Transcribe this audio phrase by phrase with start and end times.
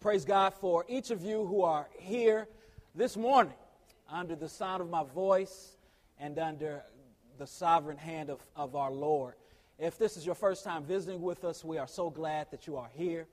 [0.00, 2.46] praise God for each of you who are here
[2.94, 3.54] this morning
[4.08, 5.76] under the sound of my voice
[6.20, 6.84] and under
[7.36, 9.34] the sovereign hand of, of our Lord.
[9.76, 12.76] If this is your first time visiting with us, we are so glad that you
[12.76, 13.26] are here.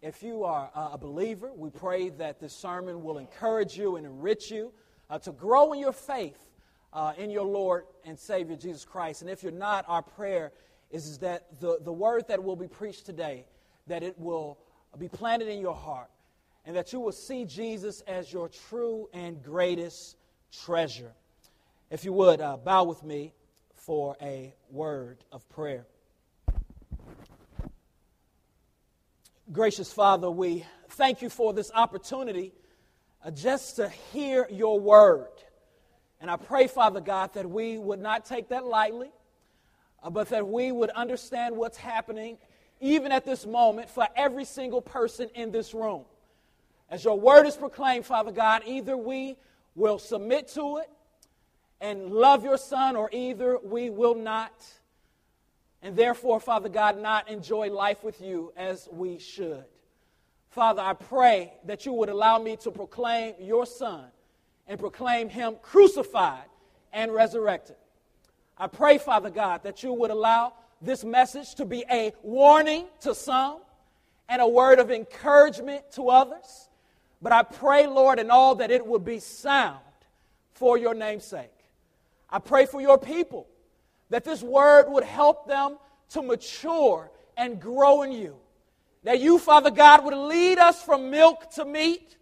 [0.00, 4.52] If you are a believer, we pray that this sermon will encourage you and enrich
[4.52, 4.72] you
[5.10, 6.38] uh, to grow in your faith
[6.92, 9.22] uh, in your Lord and Savior Jesus Christ.
[9.22, 10.52] And if you're not, our prayer
[10.92, 13.46] is, is that the, the word that will be preached today,
[13.88, 14.58] that it will
[14.98, 16.10] be planted in your heart,
[16.64, 20.16] and that you will see Jesus as your true and greatest
[20.52, 21.12] treasure.
[21.90, 23.32] If you would, uh, bow with me
[23.74, 25.86] for a word of prayer.
[29.50, 32.52] Gracious Father, we thank you for this opportunity
[33.24, 35.28] uh, just to hear your word.
[36.20, 39.10] And I pray, Father God, that we would not take that lightly,
[40.02, 42.36] uh, but that we would understand what's happening
[42.80, 46.04] even at this moment, for every single person in this room.
[46.90, 49.36] As your word is proclaimed, Father God, either we
[49.74, 50.90] will submit to it
[51.80, 54.52] and love your son, or either we will not.
[55.82, 59.64] And therefore, Father God, not enjoy life with you as we should.
[60.50, 64.06] Father, I pray that you would allow me to proclaim your son
[64.66, 66.46] and proclaim him crucified
[66.92, 67.76] and resurrected.
[68.56, 73.14] I pray, Father God, that you would allow this message to be a warning to
[73.14, 73.58] some
[74.28, 76.68] and a word of encouragement to others.
[77.20, 79.80] But I pray, Lord, in all that it would be sound
[80.52, 81.50] for your namesake.
[82.30, 83.46] I pray for your people
[84.10, 85.78] that this word would help them
[86.10, 88.36] to mature and grow in you.
[89.04, 92.16] That you, Father God, would lead us from milk to meat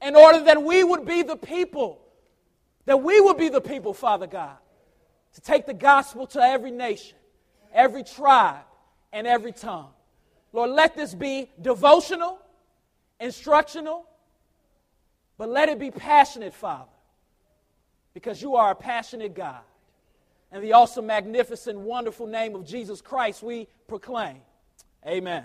[0.00, 2.00] in order that we would be the people,
[2.86, 4.56] that we would be the people, Father God,
[5.34, 7.16] to take the gospel to every nation
[7.72, 8.64] every tribe,
[9.12, 9.90] and every tongue.
[10.52, 12.38] Lord, let this be devotional,
[13.18, 14.06] instructional,
[15.38, 16.90] but let it be passionate, Father,
[18.14, 19.60] because you are a passionate God.
[20.52, 24.38] And the awesome, magnificent, wonderful name of Jesus Christ we proclaim.
[25.06, 25.44] Amen.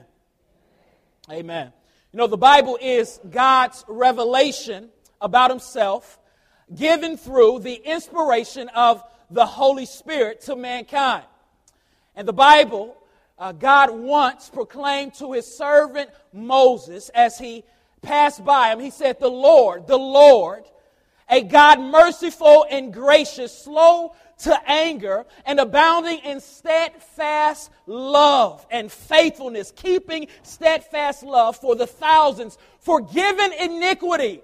[1.31, 1.71] Amen.
[2.11, 4.89] You know, the Bible is God's revelation
[5.21, 6.19] about Himself
[6.73, 11.25] given through the inspiration of the Holy Spirit to mankind.
[12.15, 12.95] And the Bible,
[13.37, 17.63] uh, God once proclaimed to his servant Moses as he
[18.01, 20.63] passed by him, he said, The Lord, the Lord,
[21.29, 29.71] a God merciful and gracious, slow to anger, and abounding in steadfast love and faithfulness,
[29.75, 34.41] keeping steadfast love for the thousands, forgiven iniquity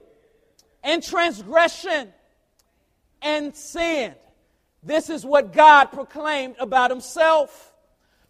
[0.83, 2.11] and transgression
[3.21, 4.15] and sin.
[4.83, 7.73] This is what God proclaimed about himself.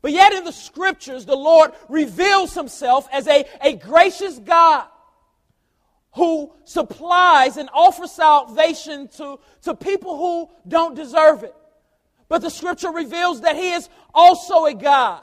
[0.01, 4.85] But yet in the scriptures, the Lord reveals himself as a, a gracious God
[6.13, 11.55] who supplies and offers salvation to, to people who don't deserve it.
[12.27, 15.21] But the scripture reveals that he is also a God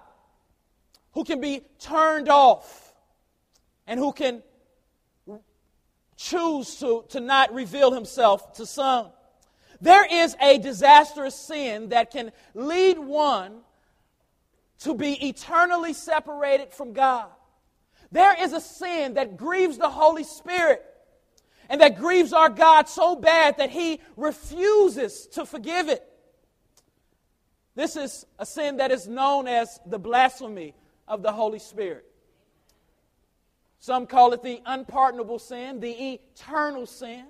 [1.13, 2.95] who can be turned off
[3.87, 4.43] and who can
[6.17, 9.09] choose to, to not reveal himself to some.
[9.81, 13.61] There is a disastrous sin that can lead one
[14.81, 17.29] to be eternally separated from God.
[18.11, 20.85] There is a sin that grieves the Holy Spirit
[21.69, 26.03] and that grieves our God so bad that He refuses to forgive it.
[27.75, 30.75] This is a sin that is known as the blasphemy
[31.07, 32.05] of the Holy Spirit.
[33.79, 37.27] Some call it the unpardonable sin, the eternal sin.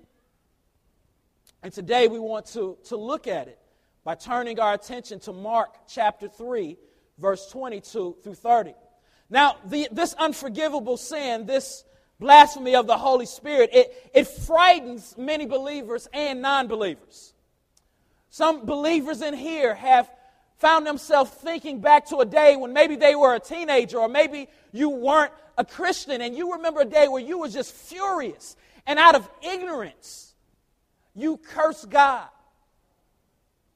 [1.62, 3.58] And today we want to, to look at it
[4.04, 6.76] by turning our attention to Mark chapter 3,
[7.18, 8.74] verse 22 through 30.
[9.28, 11.84] Now, the, this unforgivable sin, this
[12.20, 17.34] blasphemy of the Holy Spirit, it, it frightens many believers and non believers.
[18.30, 20.08] Some believers in here have
[20.58, 24.48] found themselves thinking back to a day when maybe they were a teenager or maybe
[24.72, 28.56] you weren't a Christian and you remember a day where you were just furious
[28.86, 30.27] and out of ignorance
[31.18, 32.28] you curse God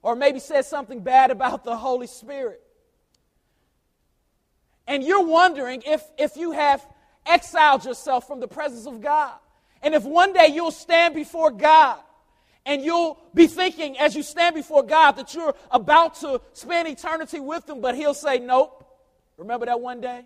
[0.02, 2.60] or maybe said something bad about the Holy Spirit.
[4.86, 6.86] And you're wondering if, if you have
[7.24, 9.32] exiled yourself from the presence of God.
[9.82, 11.98] And if one day you'll stand before God
[12.66, 17.40] and you'll be thinking as you stand before God that you're about to spend eternity
[17.40, 18.78] with Him, but He'll say, Nope.
[19.36, 20.24] Remember that one day?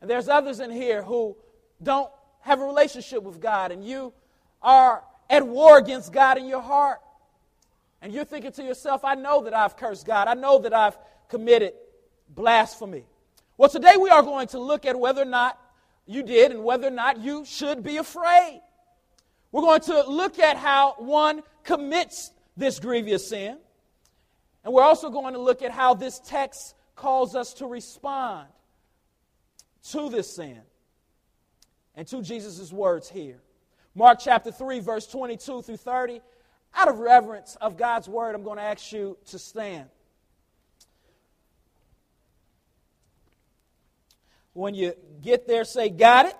[0.00, 1.36] And there's others in here who
[1.82, 2.10] don't
[2.40, 4.12] have a relationship with God, and you
[4.60, 5.02] are
[5.32, 7.00] at war against God in your heart.
[8.02, 10.28] And you're thinking to yourself, I know that I've cursed God.
[10.28, 10.96] I know that I've
[11.28, 11.72] committed
[12.28, 13.06] blasphemy.
[13.56, 15.58] Well, today we are going to look at whether or not
[16.06, 18.60] you did and whether or not you should be afraid.
[19.52, 23.56] We're going to look at how one commits this grievous sin.
[24.64, 28.48] And we're also going to look at how this text calls us to respond
[29.90, 30.60] to this sin
[31.94, 33.40] and to Jesus' words here.
[33.94, 36.20] Mark chapter 3, verse 22 through 30.
[36.74, 39.88] Out of reverence of God's word, I'm going to ask you to stand.
[44.54, 46.36] When you get there, say, Got it.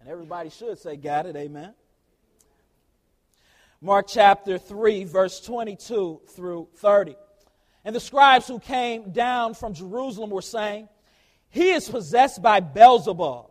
[0.00, 1.36] And everybody should say, Got it.
[1.36, 1.74] Amen.
[3.80, 7.16] Mark chapter 3, verse 22 through 30.
[7.84, 10.88] And the scribes who came down from Jerusalem were saying,
[11.50, 13.50] He is possessed by Beelzebul,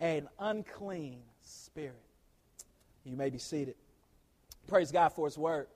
[0.00, 1.96] an unclean spirit.
[3.04, 3.74] You may be seated.
[4.66, 5.66] Praise God for His word.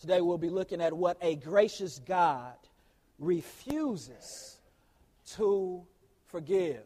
[0.00, 2.54] Today we'll be looking at what a gracious God
[3.18, 4.58] refuses
[5.34, 5.82] to
[6.26, 6.84] forgive.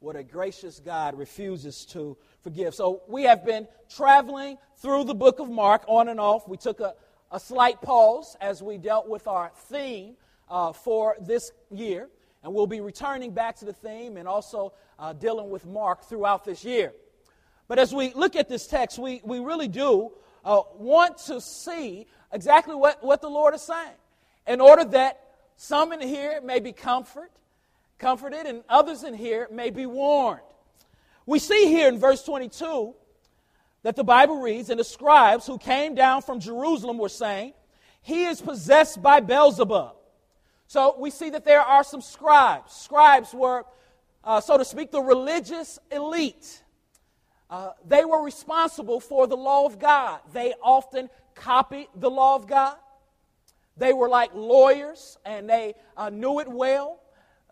[0.00, 2.74] What a gracious God refuses to forgive.
[2.74, 6.48] So we have been traveling through the book of Mark on and off.
[6.48, 6.94] We took a,
[7.30, 10.16] a slight pause as we dealt with our theme
[10.50, 12.08] uh, for this year.
[12.42, 16.44] And we'll be returning back to the theme and also uh, dealing with Mark throughout
[16.44, 16.92] this year.
[17.68, 20.12] But as we look at this text, we, we really do
[20.44, 23.94] uh, want to see exactly what, what the Lord is saying
[24.46, 25.20] in order that
[25.56, 27.30] some in here may be comfort,
[27.98, 30.40] comforted, and others in here may be warned.
[31.26, 32.94] We see here in verse 22
[33.82, 37.52] that the Bible reads, and the scribes who came down from Jerusalem were saying,
[38.00, 39.92] He is possessed by Beelzebul.
[40.72, 42.72] So we see that there are some scribes.
[42.72, 43.66] Scribes were,
[44.24, 46.62] uh, so to speak, the religious elite.
[47.50, 50.20] Uh, they were responsible for the law of God.
[50.32, 52.76] They often copied the law of God.
[53.76, 57.02] They were like lawyers and they uh, knew it well.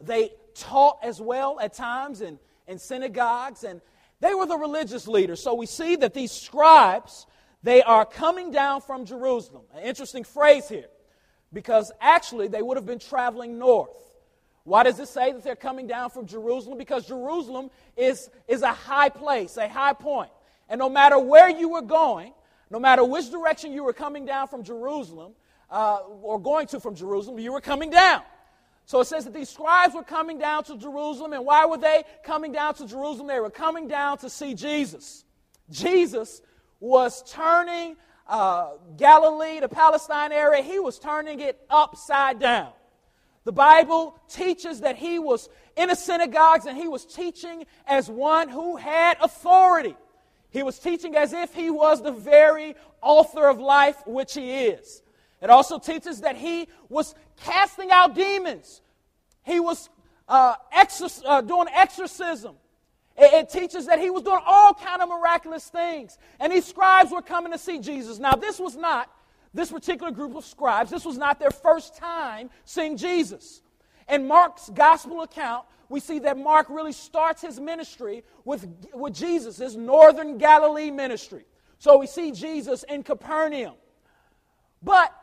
[0.01, 3.83] They taught as well at times in, in synagogues, and
[4.21, 5.43] they were the religious leaders.
[5.43, 7.27] So we see that these scribes,
[7.63, 9.65] they are coming down from Jerusalem.
[9.75, 10.89] An interesting phrase here,
[11.53, 13.91] because actually they would have been traveling north.
[14.65, 16.79] Why does it say that they're coming down from Jerusalem?
[16.79, 20.31] Because Jerusalem is, is a high place, a high point.
[20.69, 22.33] And no matter where you were going,
[22.71, 25.33] no matter which direction you were coming down from Jerusalem,
[25.71, 28.23] uh, or going to from Jerusalem, you were coming down.
[28.87, 31.33] So it says that these scribes were coming down to Jerusalem.
[31.33, 33.29] And why were they coming down to Jerusalem?
[33.29, 35.25] They were coming down to see Jesus.
[35.71, 36.43] Jesus
[36.81, 37.97] was turning
[38.31, 42.73] uh, Galilee, the Palestine area, he was turning it upside down.
[43.45, 48.49] The Bible teaches that he was in the synagogues and he was teaching as one
[48.49, 49.97] who had authority.
[50.51, 55.03] He was teaching as if he was the very author of life, which he is.
[55.43, 58.81] It also teaches that he was casting out demons.
[59.43, 59.89] He was
[60.29, 62.57] uh, exorc- uh, doing exorcism.
[63.21, 66.19] It, it, teaches that he was doing all kind of miraculous things.
[66.39, 68.19] And these scribes were coming to see Jesus.
[68.19, 69.11] Now, this was not,
[69.53, 73.61] this particular group of scribes, this was not their first time seeing Jesus.
[74.09, 79.59] In Mark's gospel account, we see that Mark really starts his ministry with, with Jesus,
[79.59, 81.45] his northern Galilee ministry.
[81.79, 83.75] So we see Jesus in Capernaum.
[84.83, 85.15] But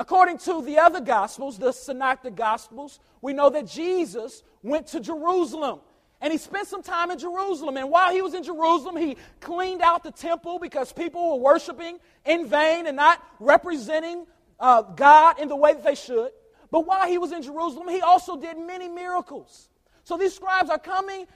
[0.00, 5.80] According to the other Gospels, the Synoptic Gospels, we know that Jesus went to Jerusalem
[6.20, 7.76] and he spent some time in Jerusalem.
[7.76, 11.98] And while he was in Jerusalem, he cleaned out the temple because people were worshiping
[12.26, 14.26] in vain and not representing
[14.58, 16.30] uh, God in the way that they should.
[16.70, 19.68] But while he was in Jerusalem, he also did many miracles.
[20.04, 21.26] So these scribes are coming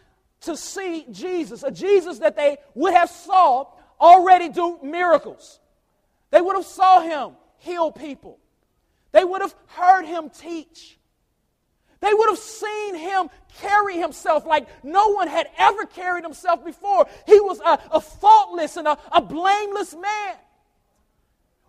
[0.43, 3.67] to see Jesus, a Jesus that they would have saw
[4.01, 5.61] already do miracles.
[6.31, 8.39] They would have saw him heal people.
[9.13, 10.99] They would have heard him teach.
[12.05, 13.31] They would have seen him
[13.61, 17.07] carry himself like no one had ever carried himself before.
[17.27, 20.37] He was a, a faultless and a, a blameless man.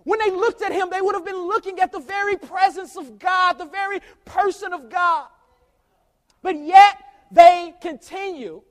[0.03, 3.17] When they looked at him, they would have been looking at the very presence of
[3.17, 5.27] God, the very person of God.
[6.41, 6.97] But yet,
[7.31, 8.61] they continue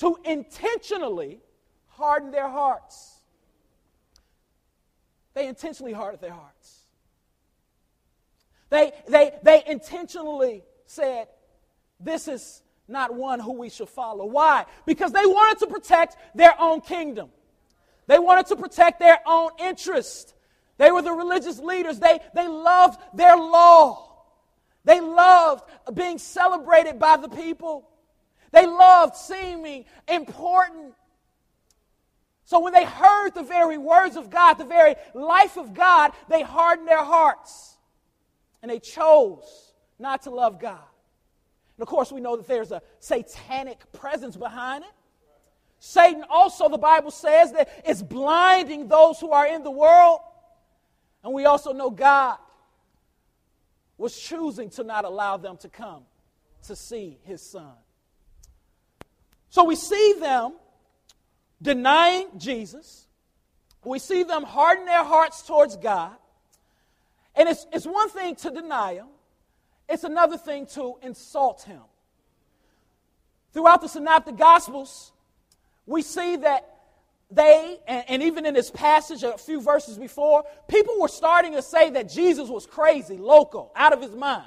[0.00, 1.40] to intentionally
[1.88, 3.20] harden their hearts.
[5.32, 6.75] They intentionally harden their hearts.
[8.70, 11.28] They, they, they intentionally said,
[12.00, 14.26] This is not one who we should follow.
[14.26, 14.66] Why?
[14.86, 17.30] Because they wanted to protect their own kingdom,
[18.06, 20.34] they wanted to protect their own interest.
[20.78, 24.24] They were the religious leaders, they, they loved their law,
[24.84, 27.88] they loved being celebrated by the people,
[28.52, 30.92] they loved seeming important.
[32.44, 36.42] So when they heard the very words of God, the very life of God, they
[36.42, 37.75] hardened their hearts
[38.66, 40.82] and they chose not to love God.
[41.76, 44.90] And of course, we know that there's a satanic presence behind it.
[45.78, 50.18] Satan also, the Bible says, that is blinding those who are in the world.
[51.22, 52.38] And we also know God
[53.98, 56.02] was choosing to not allow them to come
[56.66, 57.74] to see his son.
[59.48, 60.54] So we see them
[61.62, 63.06] denying Jesus.
[63.84, 66.16] We see them harden their hearts towards God.
[67.36, 69.06] And it's, it's one thing to deny him,
[69.88, 71.82] it's another thing to insult him.
[73.52, 75.12] Throughout the Synoptic Gospels,
[75.86, 76.72] we see that
[77.30, 81.62] they, and, and, even in this passage, a few verses before, people were starting to
[81.62, 84.46] say that Jesus was crazy, loco, out of his mind.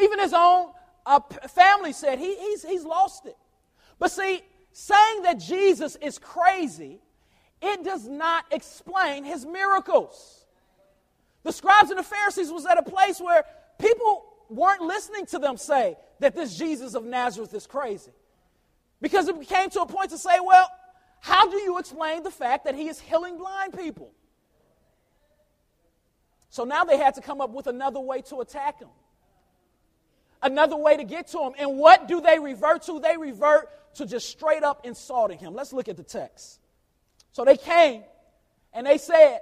[0.00, 0.70] Even his own
[1.04, 3.36] uh, family said he, he's, he's lost it.
[3.98, 4.40] But see,
[4.72, 7.00] saying that Jesus is crazy,
[7.60, 10.46] it does not explain his miracles.
[11.42, 13.44] The scribes and the Pharisees was at a place where
[13.78, 18.12] people weren't listening to them say that this Jesus of Nazareth is crazy.
[19.00, 20.68] Because it came to a point to say, well,
[21.20, 24.12] how do you explain the fact that he is healing blind people?
[26.50, 28.88] So now they had to come up with another way to attack him,
[30.42, 31.52] another way to get to him.
[31.58, 33.00] And what do they revert to?
[33.00, 35.54] They revert to just straight up insulting him.
[35.54, 36.58] Let's look at the text.
[37.32, 38.02] So they came
[38.72, 39.40] and they said,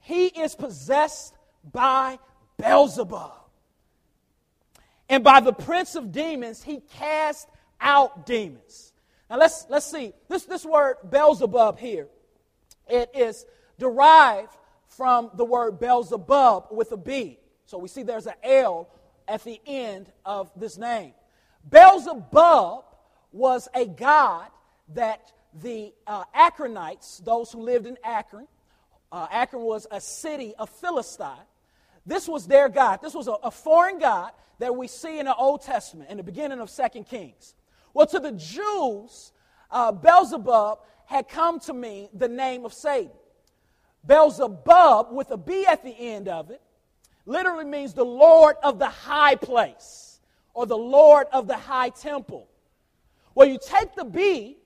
[0.00, 1.34] He is possessed
[1.72, 2.18] by
[2.60, 3.32] Beelzebul.
[5.08, 7.48] And by the prince of demons, he cast
[7.80, 8.92] out demons.
[9.30, 10.12] Now let's, let's see.
[10.28, 12.08] This, this word Beelzebul here,
[12.88, 13.46] it is
[13.78, 14.56] derived
[14.88, 17.38] from the word Beelzebub with a B.
[17.66, 18.88] So we see there's an L
[19.26, 21.12] at the end of this name.
[21.68, 22.84] Beelzebub
[23.32, 24.48] was a god
[24.94, 28.48] that the uh, Ekronites, those who lived in Ekron,
[29.10, 31.46] uh, Ekron was a city of Philistine.
[32.06, 33.00] This was their god.
[33.02, 36.22] This was a, a foreign god that we see in the Old Testament, in the
[36.22, 37.54] beginning of Second Kings.
[37.94, 39.32] Well, to the Jews,
[39.70, 43.12] uh, Beelzebub had come to mean the name of Satan.
[44.06, 46.60] Beelzebub, with a B at the end of it,
[47.26, 50.20] literally means the Lord of the high place
[50.54, 52.48] or the Lord of the high temple.
[53.34, 54.56] Well, you take the B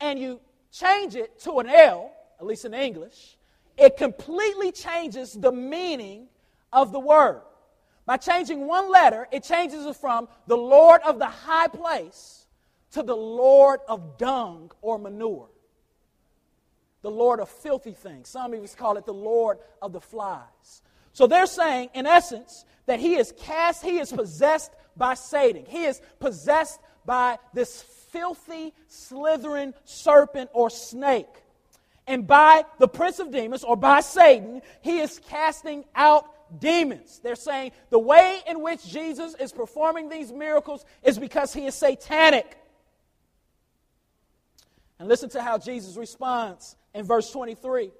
[0.00, 3.36] and you change it to an L, at least in English,
[3.76, 6.28] it completely changes the meaning
[6.72, 7.42] of the word.
[8.04, 12.46] By changing one letter, it changes it from the Lord of the high place
[12.92, 15.48] to the Lord of dung or manure.
[17.02, 18.28] The Lord of filthy things.
[18.28, 20.82] Some us call it the Lord of the flies.
[21.12, 25.64] So they're saying, in essence, that he is cast, he is possessed by Satan.
[25.66, 31.41] He is possessed by this filthy, slithering serpent or snake.
[32.12, 36.26] And by the prince of demons, or by Satan, he is casting out
[36.60, 37.22] demons.
[37.24, 41.74] They're saying the way in which Jesus is performing these miracles is because he is
[41.74, 42.58] satanic.
[44.98, 47.90] And listen to how Jesus responds in verse 23.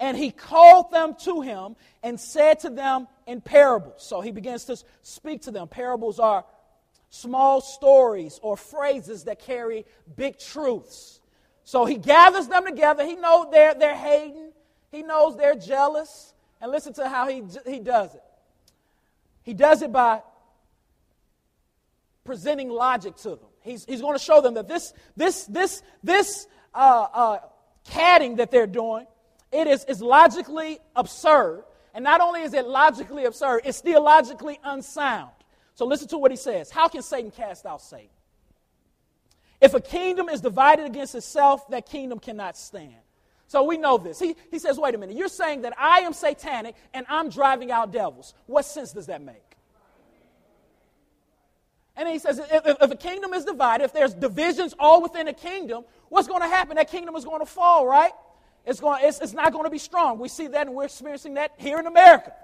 [0.00, 4.04] And he called them to him and said to them in parables.
[4.04, 5.68] So he begins to speak to them.
[5.68, 6.44] Parables are
[7.10, 11.20] small stories or phrases that carry big truths.
[11.64, 13.04] So he gathers them together.
[13.04, 14.52] He knows they're, they're hating,
[14.90, 16.32] he knows they're jealous.
[16.60, 18.22] And listen to how he, he does it.
[19.42, 20.22] He does it by
[22.24, 23.48] presenting logic to them.
[23.60, 27.38] He's, he's going to show them that this, this, this, this uh, uh,
[27.84, 29.06] catting that they're doing,
[29.52, 31.64] it is, is logically absurd.
[31.94, 35.30] And not only is it logically absurd, it's theologically unsound.
[35.74, 36.70] So listen to what he says.
[36.70, 38.08] How can Satan cast out Satan?
[39.64, 42.92] If a kingdom is divided against itself, that kingdom cannot stand.
[43.46, 44.18] So we know this.
[44.18, 47.70] He, he says, wait a minute, you're saying that I am satanic and I'm driving
[47.70, 48.34] out devils.
[48.44, 49.56] What sense does that make?
[51.96, 55.32] And he says, if, if, a kingdom is divided, if there's divisions all within a
[55.32, 56.76] kingdom, what's going to happen?
[56.76, 58.12] That kingdom is going to fall, right?
[58.66, 60.18] It's, going, it's, it's not going to be strong.
[60.18, 62.34] We see that and we're experiencing that here in America.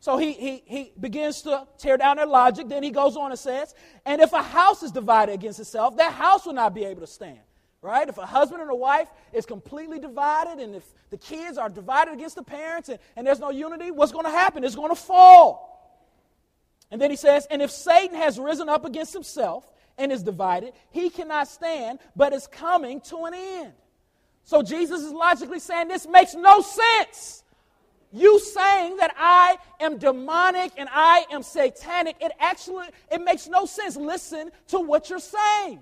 [0.00, 2.68] So he, he, he begins to tear down their logic.
[2.68, 3.74] Then he goes on and says,
[4.06, 7.06] and if a house is divided against itself, that house will not be able to
[7.06, 7.38] stand.
[7.82, 8.08] Right?
[8.08, 12.12] If a husband and a wife is completely divided, and if the kids are divided
[12.12, 14.64] against the parents and, and there's no unity, what's going to happen?
[14.64, 15.70] It's going to fall.
[16.90, 19.66] And then he says, And if Satan has risen up against himself
[19.96, 23.72] and is divided, he cannot stand, but is coming to an end.
[24.44, 27.44] So Jesus is logically saying this makes no sense.
[28.12, 33.66] You saying that I am demonic and I am satanic, it actually it makes no
[33.66, 33.96] sense.
[33.96, 35.80] Listen to what you're saying.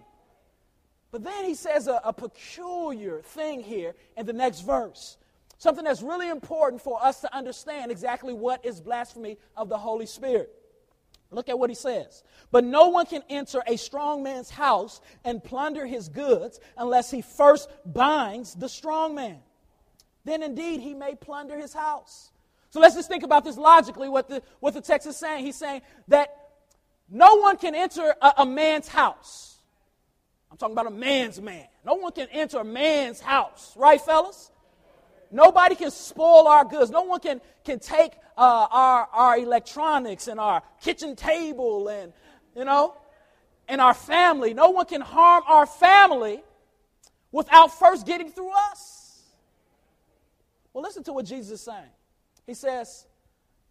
[1.10, 5.16] But then he says a, a peculiar thing here in the next verse.
[5.56, 10.06] Something that's really important for us to understand exactly what is blasphemy of the Holy
[10.06, 10.52] Spirit.
[11.30, 12.22] Look at what he says.
[12.50, 17.22] But no one can enter a strong man's house and plunder his goods unless he
[17.22, 19.40] first binds the strong man.
[20.28, 22.30] Then indeed he may plunder his house.
[22.68, 25.46] So let's just think about this logically, what the, what the text is saying.
[25.46, 26.36] He's saying that
[27.08, 29.56] no one can enter a, a man's house.
[30.50, 31.66] I'm talking about a man's man.
[31.82, 34.50] No one can enter a man's house, right, fellas?
[35.30, 36.90] Nobody can spoil our goods.
[36.90, 42.12] No one can, can take uh, our, our electronics and our kitchen table and,
[42.54, 42.94] you know,
[43.66, 44.52] and our family.
[44.52, 46.42] No one can harm our family
[47.32, 48.97] without first getting through us.
[50.78, 51.90] Well, listen to what Jesus is saying.
[52.46, 53.04] He says,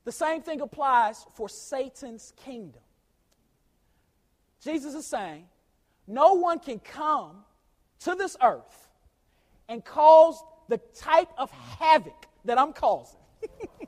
[0.04, 2.82] the same thing applies for Satan's kingdom.
[4.62, 5.46] Jesus is saying,
[6.06, 7.46] no one can come
[8.02, 8.90] to this earth
[9.70, 11.50] and cause the type of
[11.80, 13.22] havoc that I'm causing.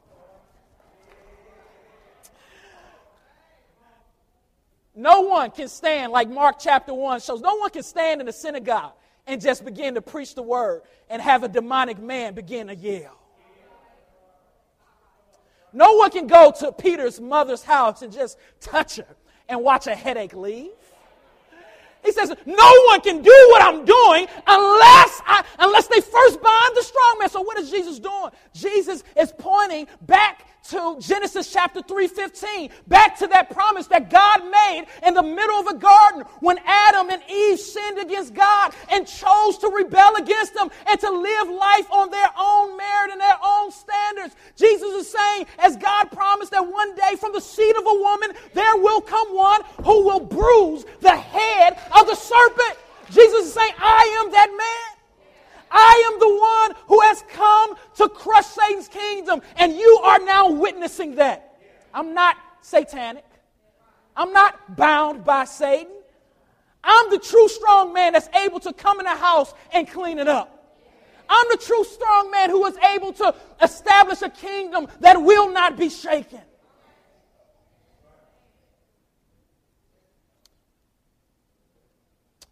[4.95, 8.31] no one can stand, like Mark chapter 1 shows, no one can stand in the
[8.31, 8.93] synagogue
[9.27, 13.18] and just begin to preach the word and have a demonic man begin to yell.
[15.73, 19.15] No one can go to Peter's mother's house and just touch her
[19.47, 20.71] and watch a headache leave.
[22.03, 26.75] He says, no one can do what I'm doing unless I, unless they first bind
[26.75, 27.29] the strong man.
[27.29, 28.29] So what is Jesus doing?
[28.53, 34.85] Jesus is pointing back to Genesis chapter 3:15, back to that promise that God made
[35.05, 39.57] in the middle of a garden when Adam and Eve sinned against God and chose
[39.59, 43.71] to rebel against him and to live life on their own merit and their own
[43.71, 44.35] standards.
[44.55, 48.31] Jesus is saying, as God promised that one day from the seed of a woman
[48.53, 52.77] there will come one who will bruise the head of the serpent.
[53.09, 54.98] Jesus is saying, I am that man.
[55.71, 60.51] I am the one who has come to crush Satan's kingdom, and you are now
[60.51, 61.57] witnessing that.
[61.93, 63.25] I'm not satanic.
[64.15, 65.93] I'm not bound by Satan.
[66.83, 70.27] I'm the true strong man that's able to come in a house and clean it
[70.27, 70.55] up.
[71.29, 75.77] I'm the true strong man who is able to establish a kingdom that will not
[75.77, 76.41] be shaken.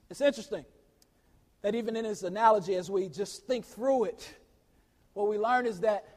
[0.09, 0.63] It's interesting
[1.67, 4.33] that even in his analogy, as we just think through it,
[5.15, 6.15] what we learn is that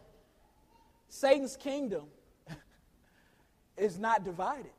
[1.08, 2.04] Satan's kingdom
[3.76, 4.70] is not divided.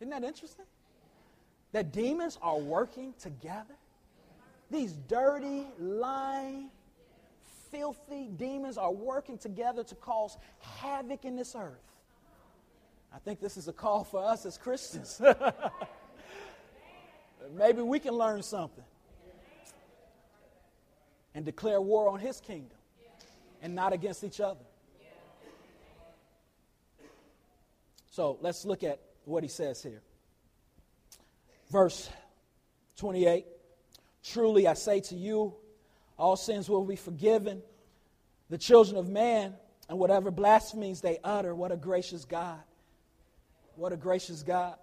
[0.00, 0.64] Isn't that interesting?
[1.72, 3.76] That demons are working together.
[4.70, 6.70] These dirty, lying,
[7.70, 11.92] filthy demons are working together to cause havoc in this earth.
[13.14, 15.20] I think this is a call for us as Christians.
[17.54, 18.84] Maybe we can learn something
[21.34, 22.76] and declare war on his kingdom
[23.62, 24.60] and not against each other.
[28.10, 30.02] So let's look at what he says here.
[31.70, 32.10] Verse
[32.96, 33.46] 28
[34.22, 35.54] Truly I say to you,
[36.18, 37.62] all sins will be forgiven.
[38.50, 39.54] The children of man
[39.88, 42.60] and whatever blasphemies they utter, what a gracious God.
[43.76, 44.74] What a gracious God.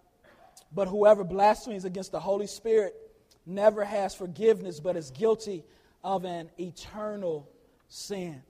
[0.74, 2.96] But whoever blasphemes against the Holy Spirit
[3.46, 5.64] never has forgiveness, but is guilty
[6.04, 7.50] of an eternal
[7.88, 8.42] sin.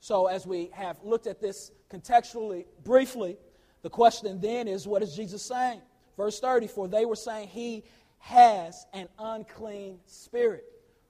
[0.00, 3.36] So, as we have looked at this contextually, briefly,
[3.82, 5.80] the question then is what is Jesus saying?
[6.16, 7.84] Verse 30 For they were saying he
[8.20, 10.64] has an unclean spirit.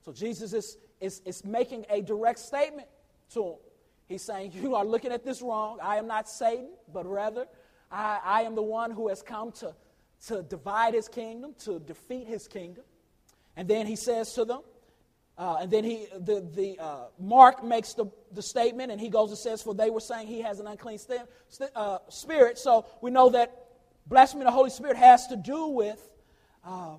[0.05, 2.89] So, Jesus is, is, is making a direct statement
[3.35, 3.57] to him.
[4.07, 5.79] He's saying, You are looking at this wrong.
[5.83, 7.47] I am not Satan, but rather,
[7.93, 9.75] I, I am the one who has come to
[10.27, 12.85] to divide his kingdom, to defeat his kingdom.
[13.57, 14.61] And then he says to them,
[15.37, 19.31] uh, and then he, the, the uh, Mark makes the, the statement, and he goes
[19.31, 22.87] and says, "For they were saying he has an unclean st- st- uh, spirit." So
[23.01, 23.67] we know that
[24.09, 26.11] blasphemy of the Holy Spirit has to do with
[26.65, 26.97] uh,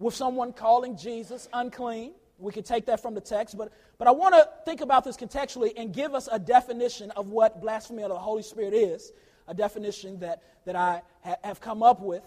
[0.00, 2.12] with someone calling Jesus unclean.
[2.38, 5.16] We can take that from the text, but, but I want to think about this
[5.16, 9.12] contextually and give us a definition of what blasphemy of the Holy Spirit is,
[9.48, 12.22] a definition that, that I ha- have come up with.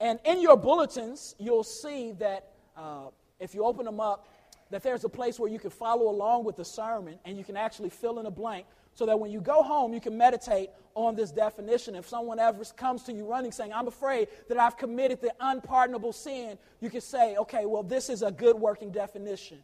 [0.00, 3.08] And in your bulletins, you'll see that uh,
[3.40, 4.28] if you open them up,
[4.70, 7.56] that there's a place where you can follow along with the sermon and you can
[7.56, 11.14] actually fill in a blank so that when you go home, you can meditate on
[11.14, 11.94] this definition.
[11.94, 16.12] If someone ever comes to you running saying, I'm afraid that I've committed the unpardonable
[16.12, 19.58] sin, you can say, okay, well, this is a good working definition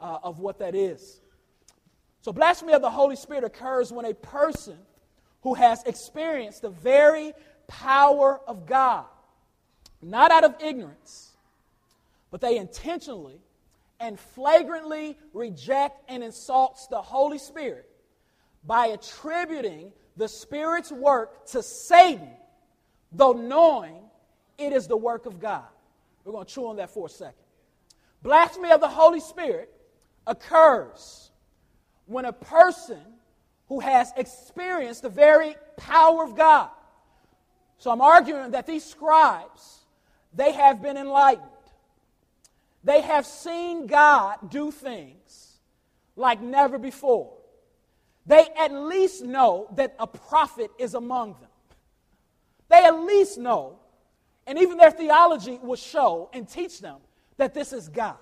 [0.00, 1.20] uh, of what that is.
[2.20, 4.78] So, blasphemy of the Holy Spirit occurs when a person
[5.46, 7.32] who has experienced the very
[7.68, 9.04] power of God,
[10.02, 11.36] not out of ignorance,
[12.32, 13.38] but they intentionally
[14.00, 17.88] and flagrantly reject and insults the Holy Spirit
[18.66, 22.32] by attributing the Spirit's work to Satan,
[23.12, 24.00] though knowing
[24.58, 25.62] it is the work of God.
[26.24, 27.34] We're going to chew on that for a second.
[28.20, 29.72] Blasphemy of the Holy Spirit
[30.26, 31.30] occurs
[32.06, 32.98] when a person
[33.68, 36.70] who has experienced the very power of God.
[37.78, 39.84] So I'm arguing that these scribes,
[40.32, 41.50] they have been enlightened.
[42.84, 45.58] They have seen God do things
[46.14, 47.36] like never before
[48.26, 51.50] they at least know that a prophet is among them.
[52.68, 53.78] They at least know,
[54.46, 56.98] and even their theology will show and teach them
[57.36, 58.16] that this is God.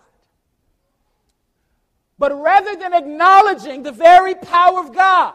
[2.18, 5.34] But rather than acknowledging the very power of God,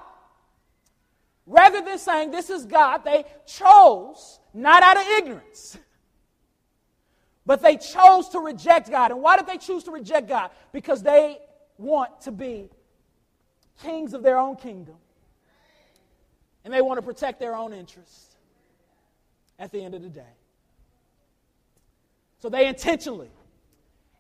[1.46, 5.78] rather than saying this is God, they chose, not out of ignorance,
[7.46, 9.12] but they chose to reject God.
[9.12, 10.52] And why did they choose to reject God?
[10.72, 11.40] Because they
[11.78, 12.70] want to be
[13.82, 14.96] kings of their own kingdom.
[16.64, 18.36] And they want to protect their own interests
[19.58, 20.22] at the end of the day.
[22.40, 23.30] So they intentionally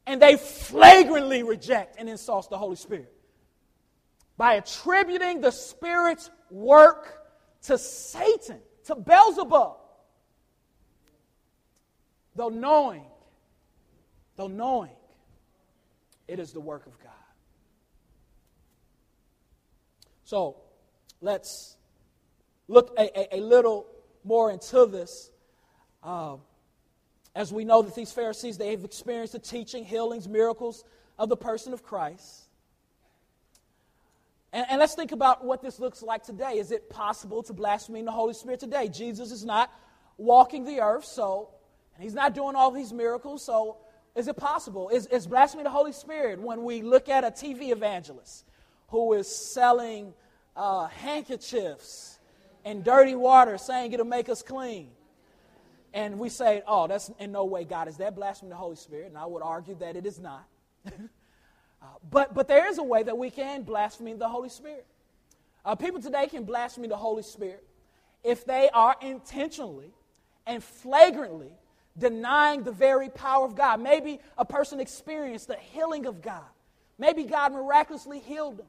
[0.09, 3.13] and they flagrantly reject and insult the Holy Spirit
[4.37, 7.27] by attributing the Spirit's work
[7.61, 9.77] to Satan, to Beelzebub.
[12.35, 13.03] Though knowing,
[14.35, 14.95] though knowing
[16.27, 17.11] it is the work of God.
[20.23, 20.57] So
[21.21, 21.77] let's
[22.67, 23.85] look a, a, a little
[24.23, 25.29] more into this.
[26.01, 26.37] Uh,
[27.39, 30.83] as we know that these Pharisees, they have experienced the teaching, healings, miracles
[31.17, 32.49] of the person of Christ.
[34.51, 36.57] And, and, let's think about what this looks like today.
[36.57, 38.89] Is it possible to blaspheme the Holy Spirit today?
[38.89, 39.71] Jesus is not
[40.17, 41.51] walking the earth, so,
[41.95, 43.77] and he's not doing all these miracles, so
[44.15, 44.89] is it possible?
[44.89, 48.43] Is, is blasphemy the Holy Spirit when we look at a TV evangelist
[48.89, 50.13] who is selling
[50.57, 52.19] uh, handkerchiefs
[52.65, 54.89] and dirty water saying it'll make us clean.
[55.93, 57.87] And we say, oh, that's in no way God.
[57.87, 59.07] Is that blasphemy the Holy Spirit?
[59.07, 60.45] And I would argue that it is not.
[60.87, 60.91] uh,
[62.09, 64.85] but, but there is a way that we can blaspheme the Holy Spirit.
[65.65, 67.63] Uh, people today can blaspheme the Holy Spirit
[68.23, 69.91] if they are intentionally
[70.45, 71.51] and flagrantly
[71.97, 73.81] denying the very power of God.
[73.81, 76.45] Maybe a person experienced the healing of God.
[76.97, 78.67] Maybe God miraculously healed them.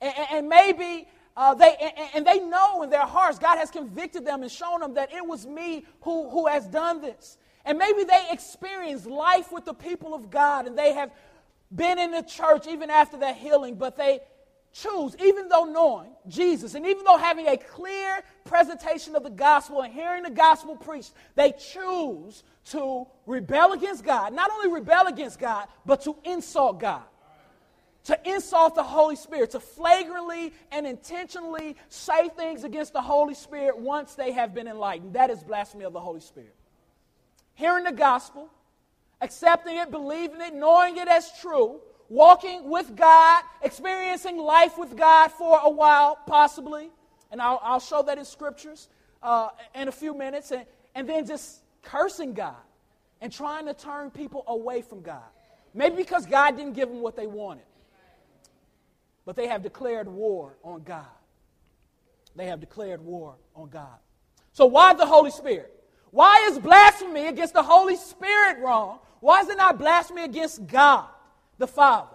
[0.00, 4.24] And, and maybe uh, they, and, and they know in their hearts, God has convicted
[4.24, 7.38] them and shown them that it was me who, who has done this.
[7.64, 11.10] And maybe they experience life with the people of God and they have
[11.74, 14.20] been in the church even after that healing, but they
[14.72, 19.82] choose, even though knowing Jesus and even though having a clear presentation of the gospel
[19.82, 24.32] and hearing the gospel preached, they choose to rebel against God.
[24.34, 27.02] Not only rebel against God, but to insult God
[28.04, 33.78] to insult the Holy Spirit, to flagrantly and intentionally say things against the Holy Spirit
[33.78, 35.14] once they have been enlightened.
[35.14, 36.54] That is blasphemy of the Holy Spirit.
[37.54, 38.50] Hearing the gospel,
[39.20, 45.28] accepting it, believing it, knowing it as true, walking with God, experiencing life with God
[45.28, 46.90] for a while, possibly,
[47.30, 48.88] and I'll, I'll show that in scriptures
[49.22, 52.54] uh, in a few minutes, and, and then just cursing God
[53.22, 55.22] and trying to turn people away from God.
[55.72, 57.64] Maybe because God didn't give them what they wanted
[59.24, 61.06] but they have declared war on God.
[62.36, 63.98] They have declared war on God.
[64.52, 65.70] So, why the Holy Spirit?
[66.10, 69.00] Why is blasphemy against the Holy Spirit wrong?
[69.20, 71.08] Why is it not blasphemy against God,
[71.58, 72.14] the Father?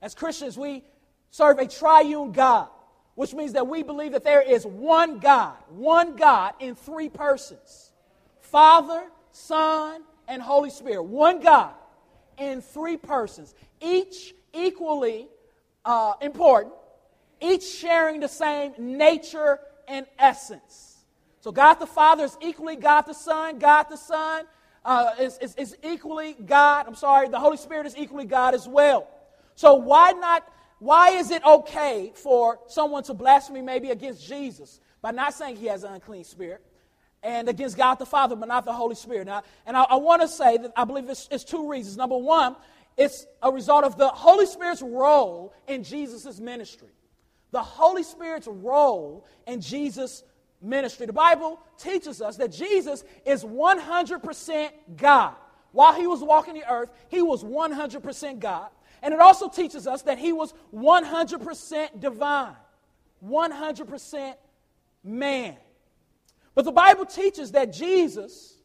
[0.00, 0.84] As Christians, we
[1.30, 2.68] serve a triune God,
[3.14, 7.92] which means that we believe that there is one God, one God in three persons
[8.40, 11.02] Father, Son, and Holy Spirit.
[11.02, 11.72] One God.
[12.38, 15.28] in three persons, each equally
[15.86, 16.74] uh, important,
[17.40, 20.96] each sharing the same nature and essence.
[21.40, 24.44] So, God the Father is equally God the Son, God the Son
[24.84, 26.86] uh, is, is, is equally God.
[26.88, 29.08] I'm sorry, the Holy Spirit is equally God as well.
[29.54, 30.46] So, why not?
[30.78, 35.66] Why is it okay for someone to blaspheme maybe against Jesus by not saying he
[35.66, 36.62] has an unclean spirit?
[37.22, 39.26] and against God the Father, but not the Holy Spirit.
[39.26, 41.96] Now, and I, I want to say that I believe it's, it's, two reasons.
[41.96, 42.54] Number one,
[42.96, 46.88] it's a result of the Holy Spirit's role in Jesus' ministry.
[47.50, 50.24] The Holy Spirit's role in Jesus'
[50.62, 51.06] ministry.
[51.06, 55.34] The Bible teaches us that Jesus is 100% God.
[55.72, 58.70] While he was walking the earth, he was 100% God.
[59.02, 62.56] And it also teaches us that he was 100% divine,
[63.24, 64.34] 100%
[65.04, 65.56] man.
[66.54, 68.55] But the Bible teaches that Jesus,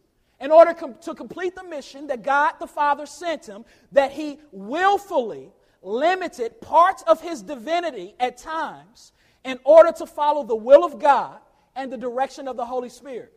[0.41, 4.39] in order com- to complete the mission that God the Father sent him, that he
[4.51, 5.51] willfully
[5.83, 9.13] limited parts of his divinity at times
[9.45, 11.37] in order to follow the will of God
[11.75, 13.31] and the direction of the Holy Spirit.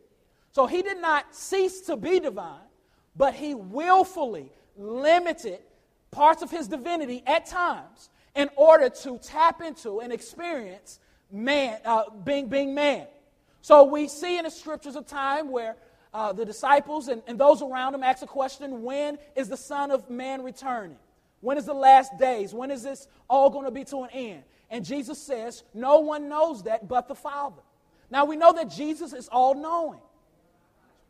[0.51, 2.59] So he did not cease to be divine,
[3.15, 5.59] but he willfully limited
[6.11, 10.99] parts of his divinity at times in order to tap into and experience
[11.31, 13.07] man, uh, being, being man.
[13.61, 15.75] So we see in the scriptures a time where
[16.15, 19.91] uh, the disciples and, and those around him ask a question when is the Son
[19.91, 20.95] of Man returning?
[21.41, 22.53] When is the last days?
[22.53, 24.43] When is this all going to be to an end?
[24.69, 27.61] And Jesus says, No one knows that but the Father.
[28.09, 29.99] Now we know that Jesus is all knowing.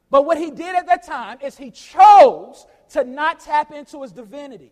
[0.09, 4.11] But what he did at that time is he chose to not tap into his
[4.11, 4.71] divinity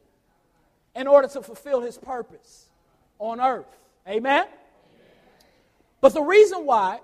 [0.95, 2.69] in order to fulfill his purpose
[3.19, 3.77] on earth.
[4.07, 4.47] Amen?
[6.01, 7.01] But the reason why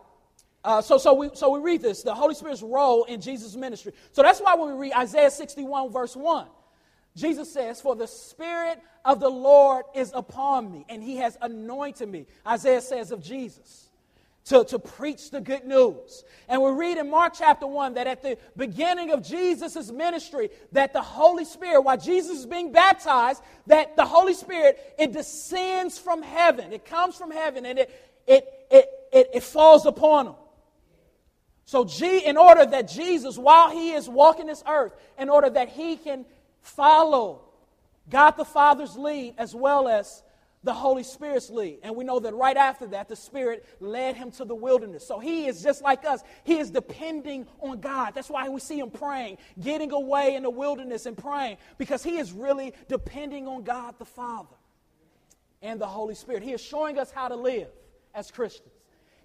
[0.64, 3.94] uh, so, so, we, so we read this the Holy Spirit's role in Jesus' ministry.
[4.12, 6.48] So that's why when we read Isaiah 61, verse 1,
[7.16, 12.10] Jesus says, For the Spirit of the Lord is upon me, and he has anointed
[12.10, 12.26] me.
[12.46, 13.86] Isaiah says of Jesus.
[14.46, 16.24] To, to preach the good news.
[16.48, 20.92] And we read in Mark chapter 1 that at the beginning of Jesus' ministry, that
[20.92, 26.24] the Holy Spirit, while Jesus is being baptized, that the Holy Spirit, it descends from
[26.24, 26.74] heaven.
[26.74, 27.92] It comes from heaven and it,
[28.26, 30.36] it, it, it, it falls upon him.
[31.70, 35.70] So, G, in order that Jesus, while he is walking this earth, in order that
[35.70, 36.26] he can
[36.64, 37.42] follow
[38.10, 40.24] God the Father's lead as well as
[40.64, 41.78] the Holy Spirit's lead.
[41.84, 45.08] And we know that right after that, the Spirit led him to the wilderness.
[45.08, 46.24] So he is just like us.
[46.44, 48.16] He is depending on God.
[48.16, 52.18] That's why we see him praying, getting away in the wilderness and praying, because he
[52.18, 54.56] is really depending on God the Father
[55.62, 56.42] and the Holy Spirit.
[56.42, 57.68] He is showing us how to live
[58.16, 58.74] as Christians.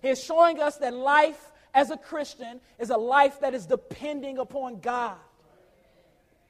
[0.03, 4.39] He is showing us that life as a Christian is a life that is depending
[4.39, 5.19] upon God,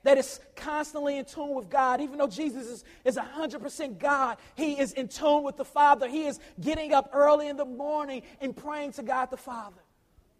[0.02, 2.02] that is constantly in tune with God.
[2.02, 6.06] Even though Jesus is, is 100% God, he is in tune with the Father.
[6.06, 9.80] He is getting up early in the morning and praying to God the Father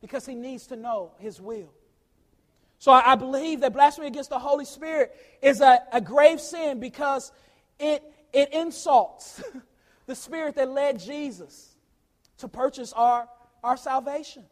[0.02, 1.72] because he needs to know his will.
[2.78, 6.78] So I, I believe that blasphemy against the Holy Spirit is a, a grave sin
[6.78, 7.32] because
[7.80, 8.02] it,
[8.34, 9.42] it insults
[10.06, 11.74] the spirit that led Jesus
[12.38, 13.26] to purchase our,
[13.62, 14.44] our salvation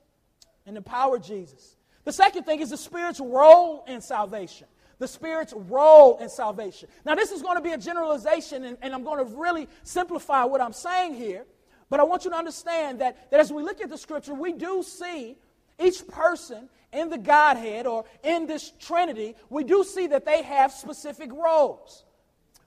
[0.66, 1.76] and empower Jesus.
[2.04, 4.66] The second thing is the Spirit's role in salvation.
[4.98, 6.88] The Spirit's role in salvation.
[7.04, 10.44] Now, this is going to be a generalization, and, and I'm going to really simplify
[10.44, 11.44] what I'm saying here.
[11.90, 14.52] But I want you to understand that, that as we look at the Scripture, we
[14.52, 15.36] do see
[15.78, 20.72] each person in the Godhead or in this Trinity, we do see that they have
[20.72, 22.04] specific roles.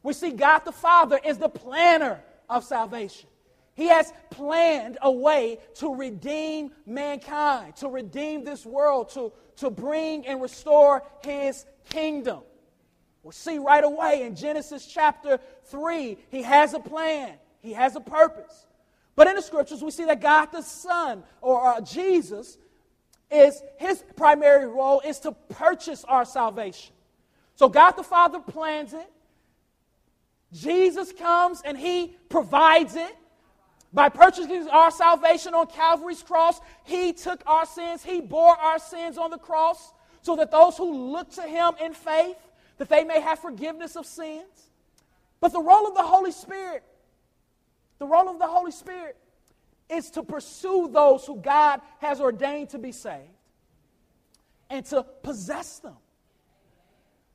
[0.03, 3.29] We see God the Father is the planner of salvation.
[3.75, 10.25] He has planned a way to redeem mankind, to redeem this world, to, to bring
[10.25, 12.39] and restore his kingdom.
[13.21, 17.99] We'll see right away in Genesis chapter 3, he has a plan, he has a
[17.99, 18.65] purpose.
[19.15, 22.57] But in the scriptures, we see that God the Son, or uh, Jesus,
[23.31, 26.93] is his primary role is to purchase our salvation.
[27.55, 29.11] So God the Father plans it.
[30.53, 33.15] Jesus comes and he provides it.
[33.95, 39.17] By purchasing our salvation on Calvary's cross, He took our sins, He bore our sins
[39.17, 42.35] on the cross, so that those who look to Him in faith,
[42.77, 44.69] that they may have forgiveness of sins.
[45.39, 46.83] But the role of the Holy Spirit,
[47.97, 49.15] the role of the Holy Spirit
[49.89, 53.29] is to pursue those who God has ordained to be saved
[54.69, 55.95] and to possess them,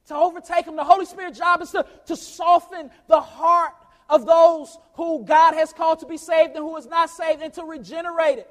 [0.09, 0.77] to overtake them.
[0.77, 3.73] The Holy Spirit's job is to, to soften the heart
[4.11, 7.53] of those who God has called to be saved and who is not saved and
[7.55, 8.51] to regenerate it.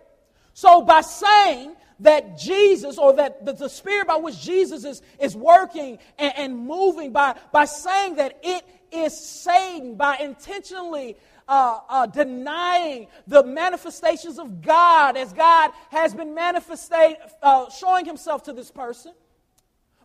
[0.54, 5.36] So, by saying that Jesus or that the, the spirit by which Jesus is, is
[5.36, 11.17] working and, and moving, by, by saying that it is Satan, by intentionally
[11.48, 18.43] uh, uh, denying the manifestations of God as God has been manifesting, uh, showing himself
[18.43, 19.13] to this person.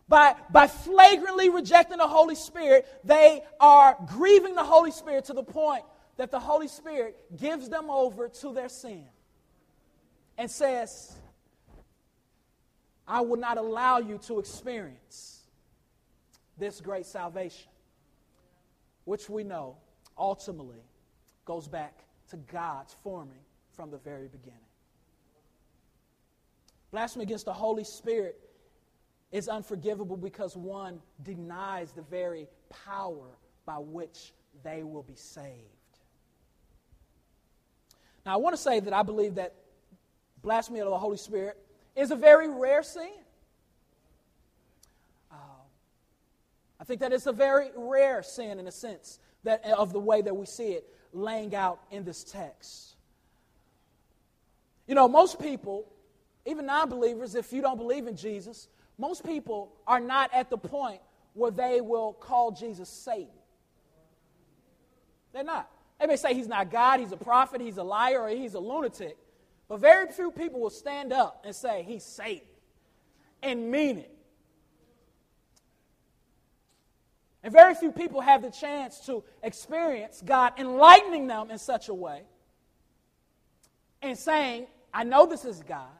[0.07, 5.43] By, by flagrantly rejecting the Holy Spirit, they are grieving the Holy Spirit to the
[5.43, 5.83] point
[6.17, 9.05] that the Holy Spirit gives them over to their sin
[10.37, 11.15] and says,
[13.07, 15.41] I will not allow you to experience
[16.57, 17.69] this great salvation,
[19.05, 19.77] which we know
[20.17, 20.83] ultimately
[21.45, 23.39] goes back to God's forming
[23.75, 24.59] from the very beginning.
[26.91, 28.39] Blasphemy against the Holy Spirit
[29.35, 33.27] is unforgivable because one denies the very power
[33.65, 34.31] by which
[34.63, 35.59] they will be saved.
[38.25, 39.53] Now, I want to say that I believe that
[40.41, 41.57] blasphemy of the Holy Spirit
[41.97, 43.11] is a very rare sin.
[45.29, 45.35] Uh,
[46.79, 50.21] I think that it's a very rare sin in a sense that, of the way
[50.21, 52.95] that we see it laying out in this text.
[54.87, 55.91] You know, most people,
[56.45, 60.57] even non believers, if you don't believe in Jesus, most people are not at the
[60.57, 61.01] point
[61.33, 63.27] where they will call Jesus Satan.
[65.33, 65.69] They're not.
[65.99, 68.59] They may say he's not God, he's a prophet, he's a liar, or he's a
[68.59, 69.17] lunatic.
[69.67, 72.47] But very few people will stand up and say he's Satan
[73.41, 74.11] and mean it.
[77.43, 81.93] And very few people have the chance to experience God enlightening them in such a
[81.93, 82.23] way
[84.01, 85.91] and saying, I know this is God,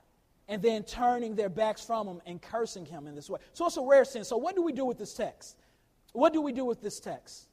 [0.47, 3.39] and then turning their backs from Him and cursing Him in this way.
[3.53, 4.23] So it's a rare sin.
[4.23, 5.57] So, what do we do with this text?
[6.13, 7.47] What do we do with this text?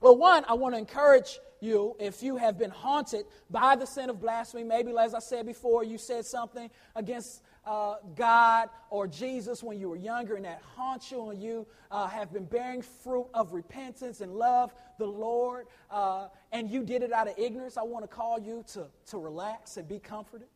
[0.00, 4.10] Well, one, I want to encourage you if you have been haunted by the sin
[4.10, 4.64] of blasphemy.
[4.64, 9.88] Maybe, as I said before, you said something against uh, God or Jesus when you
[9.88, 14.20] were younger and that haunts you and you uh, have been bearing fruit of repentance
[14.20, 18.08] and love the Lord uh, and you did it out of ignorance, I want to
[18.08, 20.48] call you to, to relax and be comforted.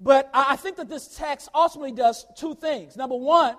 [0.00, 2.96] But I think that this text ultimately does two things.
[2.96, 3.56] Number one,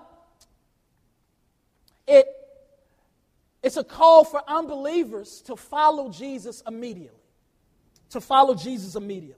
[2.06, 2.26] it,
[3.62, 7.20] it's a call for unbelievers to follow Jesus immediately.
[8.10, 9.36] To follow Jesus immediately.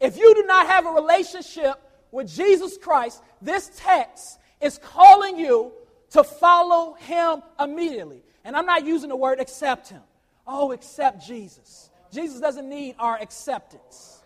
[0.00, 5.72] If you do not have a relationship with Jesus Christ, this text is calling you
[6.10, 8.22] to follow him immediately.
[8.44, 10.02] And I'm not using the word accept him.
[10.46, 11.90] Oh, accept Jesus.
[12.12, 14.20] Jesus doesn't need our acceptance.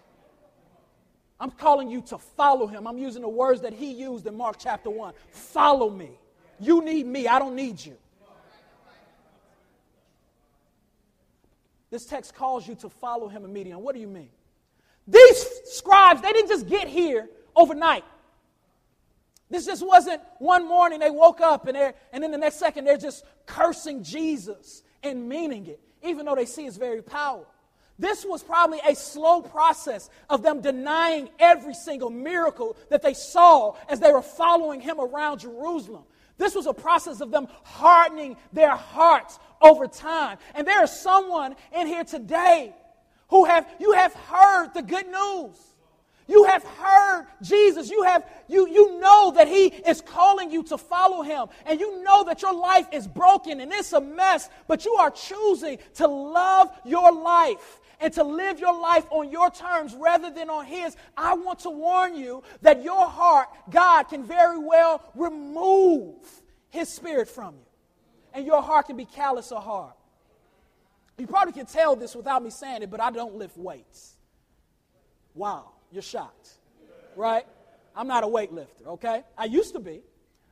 [1.40, 2.86] I'm calling you to follow him.
[2.86, 5.14] I'm using the words that he used in Mark chapter 1.
[5.30, 6.10] Follow me.
[6.58, 7.96] You need me, I don't need you.
[11.90, 13.82] This text calls you to follow him immediately.
[13.82, 14.28] What do you mean?
[15.06, 18.04] These scribes, they didn't just get here overnight.
[19.48, 22.84] This just wasn't one morning they woke up and, they're, and then the next second
[22.84, 27.46] they're just cursing Jesus and meaning it, even though they see his very power.
[27.98, 33.74] This was probably a slow process of them denying every single miracle that they saw
[33.88, 36.04] as they were following him around Jerusalem.
[36.36, 40.38] This was a process of them hardening their hearts over time.
[40.54, 42.72] And there is someone in here today
[43.28, 45.56] who have you have heard the good news.
[46.28, 47.90] You have heard Jesus.
[47.90, 52.04] You have you you know that he is calling you to follow him and you
[52.04, 56.06] know that your life is broken and it's a mess, but you are choosing to
[56.06, 60.96] love your life and to live your life on your terms rather than on His,
[61.16, 66.14] I want to warn you that your heart, God can very well remove
[66.70, 67.66] His Spirit from you.
[68.34, 69.94] And your heart can be callous or hard.
[71.16, 74.16] You probably can tell this without me saying it, but I don't lift weights.
[75.34, 76.50] Wow, you're shocked,
[77.16, 77.44] right?
[77.96, 79.24] I'm not a weightlifter, okay?
[79.36, 80.02] I used to be.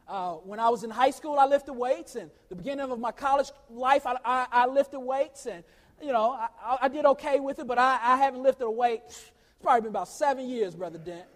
[0.09, 3.13] Uh, when I was in high school, I lifted weights, and the beginning of my
[3.13, 5.65] college life, I, I, I lifted weights, and
[6.03, 9.03] you know, I, I did okay with it, but I, I haven't lifted a weight.
[9.07, 9.33] It's
[9.63, 11.27] probably been about seven years, Brother Dent.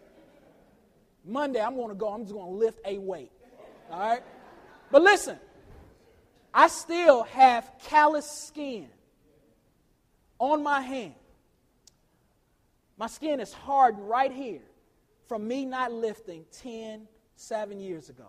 [1.24, 3.30] Monday, I'm going to go, I'm just going to lift a weight.
[3.90, 4.22] All right?
[4.90, 5.38] But listen,
[6.52, 8.88] I still have callous skin
[10.38, 11.14] on my hand.
[12.96, 14.62] My skin is hardened right here
[15.26, 17.06] from me not lifting 10,
[17.36, 18.26] 7 years ago.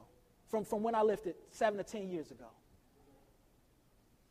[0.49, 2.45] From, from when I lifted 7 to 10 years ago.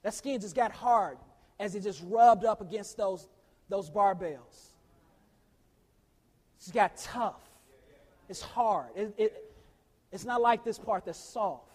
[0.02, 1.18] That skin just got hard
[1.60, 3.28] as it just rubbed up against those,
[3.68, 4.70] those barbells.
[6.56, 7.42] It's got tough.
[8.28, 8.86] It's hard.
[8.96, 9.52] It, it,
[10.10, 11.66] it's not like this part that's soft.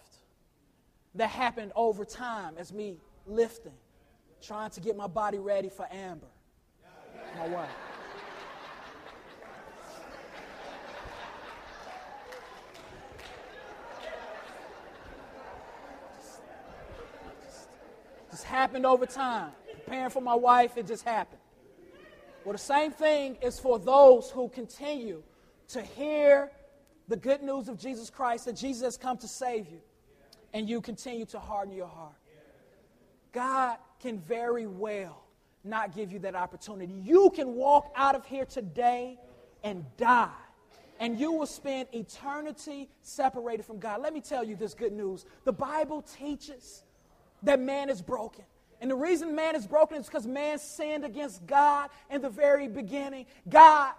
[1.14, 3.72] That happened over time as me lifting,
[4.42, 6.26] trying to get my body ready for Amber,
[7.38, 7.70] my wife.
[18.36, 19.52] Just happened over time.
[19.72, 21.40] Preparing for my wife, it just happened.
[22.44, 25.22] Well, the same thing is for those who continue
[25.68, 26.50] to hear
[27.08, 29.80] the good news of Jesus Christ that Jesus has come to save you,
[30.52, 32.12] and you continue to harden your heart.
[33.32, 35.24] God can very well
[35.64, 36.92] not give you that opportunity.
[36.92, 39.18] You can walk out of here today
[39.64, 40.28] and die,
[41.00, 44.02] and you will spend eternity separated from God.
[44.02, 46.82] Let me tell you this good news the Bible teaches
[47.42, 48.44] that man is broken.
[48.80, 52.68] And the reason man is broken is because man sinned against God in the very
[52.68, 53.26] beginning.
[53.48, 53.94] God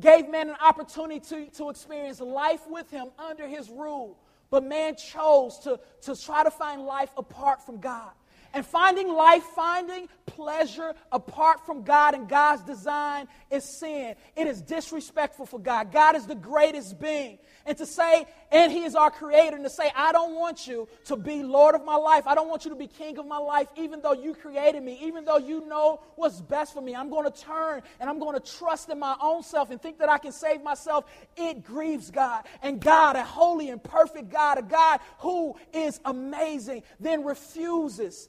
[0.00, 4.18] gave man an opportunity to, to experience life with him under his rule.
[4.50, 8.10] But man chose to, to try to find life apart from God.
[8.54, 14.14] And finding life, finding pleasure apart from God and God's design is sin.
[14.36, 15.92] It is disrespectful for God.
[15.92, 17.38] God is the greatest being.
[17.64, 20.88] And to say, and He is our creator, and to say, I don't want you
[21.04, 22.26] to be Lord of my life.
[22.26, 24.98] I don't want you to be king of my life, even though you created me,
[25.02, 26.94] even though you know what's best for me.
[26.94, 29.98] I'm going to turn and I'm going to trust in my own self and think
[29.98, 31.04] that I can save myself.
[31.36, 32.44] It grieves God.
[32.62, 38.28] And God, a holy and perfect God, a God who is amazing, then refuses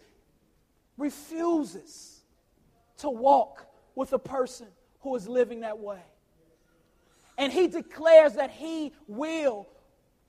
[0.98, 2.22] refuses
[2.98, 4.68] to walk with a person
[5.02, 6.02] who is living that way.
[7.38, 9.68] And he declares that he will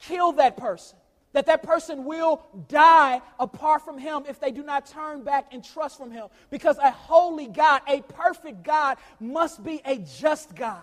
[0.00, 0.98] kill that person,
[1.32, 5.62] that that person will die apart from him if they do not turn back and
[5.62, 6.28] trust from him.
[6.50, 10.82] Because a holy God, a perfect God, must be a just God.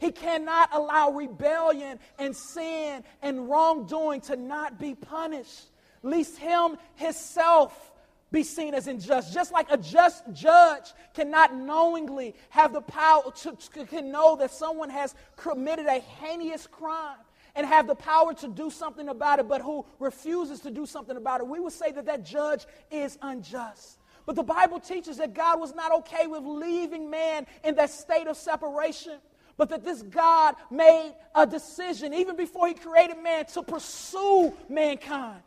[0.00, 5.66] He cannot allow rebellion and sin and wrongdoing to not be punished,
[6.02, 7.92] least him himself
[8.30, 9.32] be seen as unjust.
[9.32, 14.50] Just like a just judge cannot knowingly have the power to, to can know that
[14.50, 17.16] someone has committed a heinous crime
[17.54, 21.16] and have the power to do something about it, but who refuses to do something
[21.16, 23.98] about it, we would say that that judge is unjust.
[24.26, 28.26] But the Bible teaches that God was not okay with leaving man in that state
[28.26, 29.18] of separation
[29.58, 35.42] but that this God made a decision even before he created man to pursue mankind.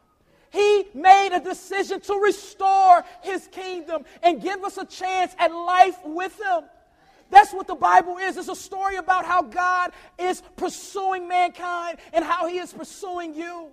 [0.52, 5.98] He made a decision to restore his kingdom and give us a chance at life
[6.04, 6.64] with him.
[7.30, 8.36] That's what the Bible is.
[8.36, 13.72] It's a story about how God is pursuing mankind and how he is pursuing you.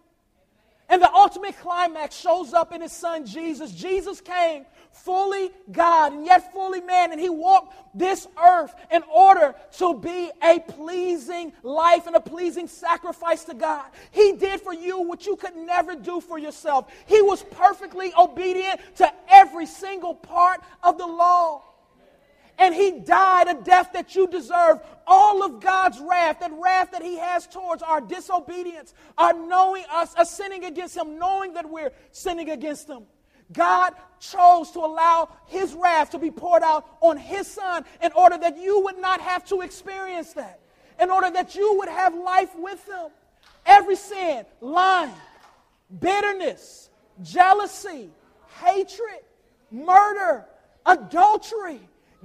[0.89, 3.73] And the ultimate climax shows up in his son Jesus.
[3.73, 9.55] Jesus came fully God and yet fully man, and he walked this earth in order
[9.79, 13.85] to be a pleasing life and a pleasing sacrifice to God.
[14.11, 16.91] He did for you what you could never do for yourself.
[17.07, 21.65] He was perfectly obedient to every single part of the law
[22.59, 24.81] and he died a death that you deserve.
[25.07, 30.15] All of God's wrath, that wrath that he has towards our disobedience, our knowing us,
[30.17, 33.05] us sinning against him, knowing that we're sinning against him.
[33.53, 38.37] God chose to allow his wrath to be poured out on his son in order
[38.37, 40.61] that you would not have to experience that,
[41.01, 43.11] in order that you would have life with him.
[43.65, 45.15] Every sin, lying,
[46.01, 46.91] bitterness,
[47.23, 48.11] jealousy,
[48.61, 49.21] hatred,
[49.71, 50.45] murder,
[50.85, 51.81] adultery,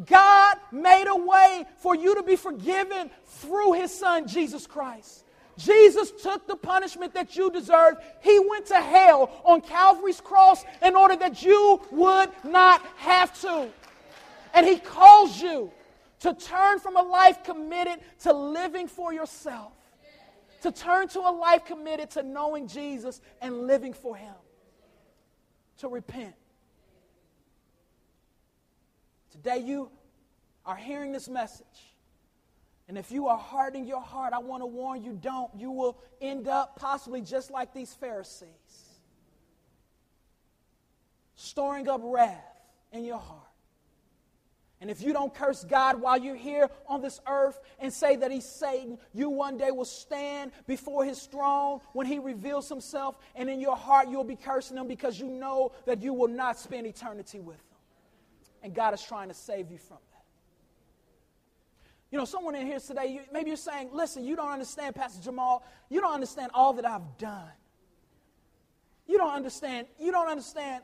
[0.06, 5.24] God made a way for you to be forgiven through his son, Jesus Christ.
[5.58, 8.02] Jesus took the punishment that you deserved.
[8.22, 13.70] He went to hell on Calvary's cross in order that you would not have to.
[14.56, 15.72] And he calls you
[16.22, 19.74] to turn from a life committed to living for yourself,
[20.62, 24.34] to turn to a life committed to knowing Jesus and living for him,
[25.80, 26.34] to repent
[29.34, 29.90] Today, you
[30.64, 31.66] are hearing this message.
[32.88, 35.50] And if you are hardening your heart, I want to warn you don't.
[35.58, 38.48] You will end up possibly just like these Pharisees,
[41.34, 42.62] storing up wrath
[42.92, 43.40] in your heart.
[44.80, 48.30] And if you don't curse God while you're here on this earth and say that
[48.30, 53.50] He's Satan, you one day will stand before His throne when He reveals Himself, and
[53.50, 56.86] in your heart you'll be cursing Him because you know that you will not spend
[56.86, 57.73] eternity with Him.
[58.64, 60.24] And God is trying to save you from that.
[62.10, 65.22] You know, someone in here today, you, maybe you're saying, listen, you don't understand, Pastor
[65.22, 65.66] Jamal.
[65.90, 67.52] You don't understand all that I've done.
[69.06, 70.84] You don't understand, you don't understand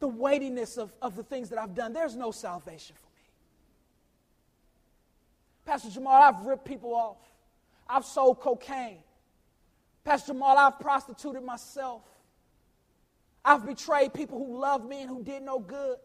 [0.00, 1.92] the weightiness of, of the things that I've done.
[1.92, 3.22] There's no salvation for me.
[5.66, 7.18] Pastor Jamal, I've ripped people off.
[7.88, 9.02] I've sold cocaine.
[10.04, 12.02] Pastor Jamal, I've prostituted myself.
[13.44, 15.96] I've betrayed people who loved me and who did no good.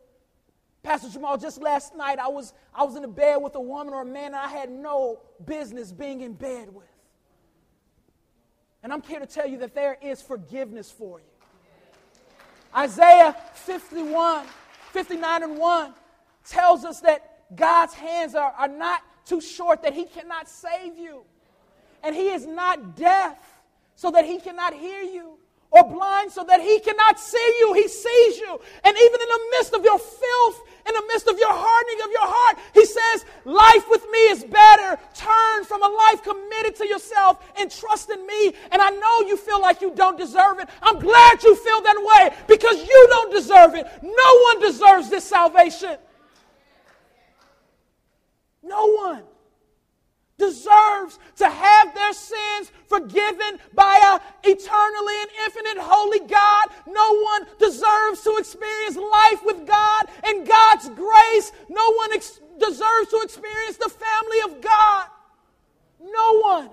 [0.83, 3.93] Pastor Jamal, just last night I was, I was in a bed with a woman
[3.93, 6.85] or a man that I had no business being in bed with.
[8.81, 11.25] And I'm here to tell you that there is forgiveness for you.
[12.75, 14.45] Isaiah 51,
[14.91, 15.93] 59 and 1
[16.47, 21.23] tells us that God's hands are, are not too short that he cannot save you.
[22.03, 23.37] And he is not deaf
[23.95, 25.38] so that he cannot hear you
[25.71, 27.73] or blind so that he cannot see you.
[27.73, 28.59] He sees you.
[28.83, 32.11] And even in the midst of your filth, in the midst of your hardening of
[32.11, 34.97] your heart, he says, Life with me is better.
[35.13, 38.53] Turn from a life committed to yourself and trust in me.
[38.71, 40.69] And I know you feel like you don't deserve it.
[40.81, 43.85] I'm glad you feel that way because you don't deserve it.
[44.01, 45.97] No one deserves this salvation.
[48.63, 49.23] No one
[50.39, 56.69] deserves to have their sins forgiven by an eternally and infinite holy God.
[56.87, 61.51] No one deserves to experience life with God and God's grace.
[61.69, 65.07] No one ex- deserves to experience the family of God.
[66.01, 66.69] No one.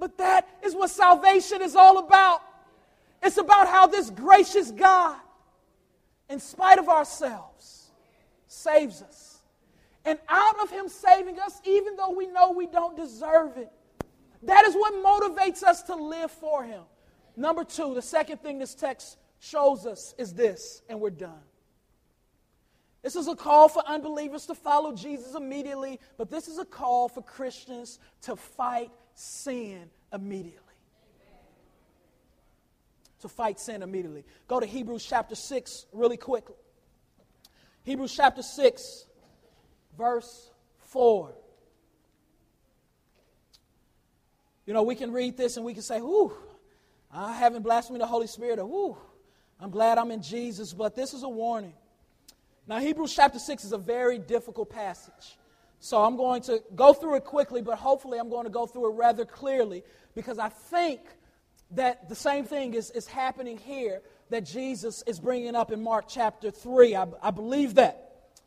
[0.00, 2.40] But that is what salvation is all about.
[3.22, 5.18] It's about how this gracious God,
[6.30, 7.90] in spite of ourselves,
[8.46, 9.29] saves us
[10.04, 13.70] and out of Him saving us, even though we know we don't deserve it.
[14.42, 16.82] That is what motivates us to live for Him.
[17.36, 21.42] Number two, the second thing this text shows us is this, and we're done.
[23.02, 27.08] This is a call for unbelievers to follow Jesus immediately, but this is a call
[27.08, 30.58] for Christians to fight sin immediately.
[33.20, 34.24] To fight sin immediately.
[34.48, 36.56] Go to Hebrews chapter 6 really quickly.
[37.84, 39.06] Hebrews chapter 6,
[40.00, 40.50] verse
[40.86, 41.30] 4.
[44.66, 46.32] You know, we can read this and we can say, Whoo,
[47.12, 48.96] I haven't blasphemed the Holy Spirit, or Whoo,
[49.60, 51.74] I'm glad I'm in Jesus, but this is a warning.
[52.66, 55.36] Now, Hebrews chapter 6 is a very difficult passage.
[55.80, 58.92] So I'm going to go through it quickly, but hopefully I'm going to go through
[58.92, 59.82] it rather clearly
[60.14, 61.00] because I think
[61.72, 66.04] that the same thing is, is happening here that Jesus is bringing up in Mark
[66.08, 66.96] chapter 3.
[66.96, 68.09] I, I believe that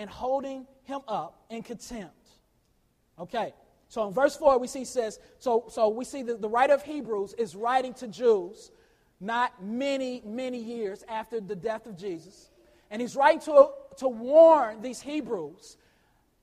[0.00, 2.14] and holding him up in contempt.
[3.18, 3.52] Okay,
[3.90, 6.82] so in verse 4, we see says, so, so we see that the writer of
[6.82, 8.70] Hebrews is writing to Jews
[9.20, 12.48] not many, many years after the death of Jesus.
[12.90, 15.76] And he's writing to, to warn these Hebrews.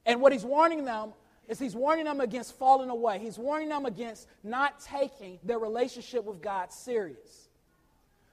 [0.06, 1.14] And what he's warning them
[1.48, 3.18] is he's warning them against falling away.
[3.18, 7.48] He's warning them against not taking their relationship with God serious.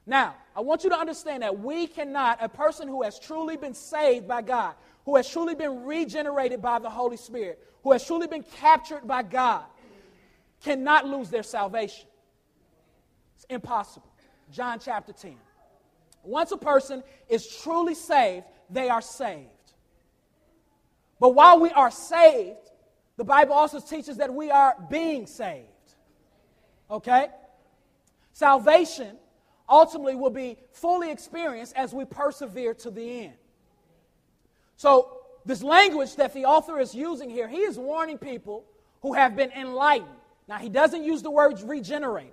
[0.07, 3.73] Now, I want you to understand that we cannot, a person who has truly been
[3.73, 4.75] saved by God,
[5.05, 9.23] who has truly been regenerated by the Holy Spirit, who has truly been captured by
[9.23, 9.65] God,
[10.63, 12.07] cannot lose their salvation.
[13.37, 14.11] It's impossible.
[14.51, 15.37] John chapter 10.
[16.23, 19.49] Once a person is truly saved, they are saved.
[21.21, 22.71] But while we are saved,
[23.17, 25.69] the Bible also teaches that we are being saved.
[26.91, 27.29] Okay?
[28.33, 29.17] Salvation
[29.69, 33.35] ultimately will be fully experienced as we persevere to the end.
[34.77, 38.65] So, this language that the author is using here, he is warning people
[39.03, 40.09] who have been enlightened.
[40.49, 42.33] Now, he doesn't use the word regenerated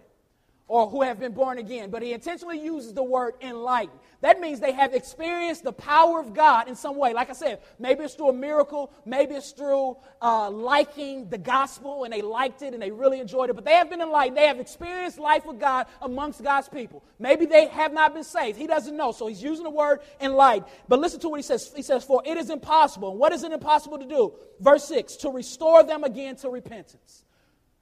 [0.72, 4.00] or who have been born again, but he intentionally uses the word enlightened.
[4.22, 7.12] That means they have experienced the power of God in some way.
[7.12, 12.06] Like I said, maybe it's through a miracle, maybe it's through uh, liking the gospel
[12.06, 14.38] and they liked it and they really enjoyed it, but they have been enlightened.
[14.38, 17.04] They have experienced life with God amongst God's people.
[17.20, 18.58] Maybe they have not been saved.
[18.58, 20.72] He doesn't know, so he's using the word enlightened.
[20.88, 21.74] But listen to what he says.
[21.76, 23.12] He says, For it is impossible.
[23.12, 24.36] And what is it impossible to do?
[24.62, 27.26] Verse 6 to restore them again to repentance.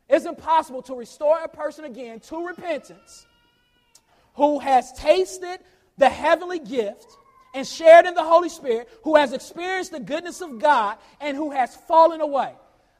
[0.10, 3.28] It's impossible to restore a person again to repentance
[4.34, 5.60] who has tasted
[5.97, 7.05] the heavenly gift
[7.53, 11.51] and shared in the Holy Spirit, who has experienced the goodness of God and who
[11.51, 12.53] has fallen away.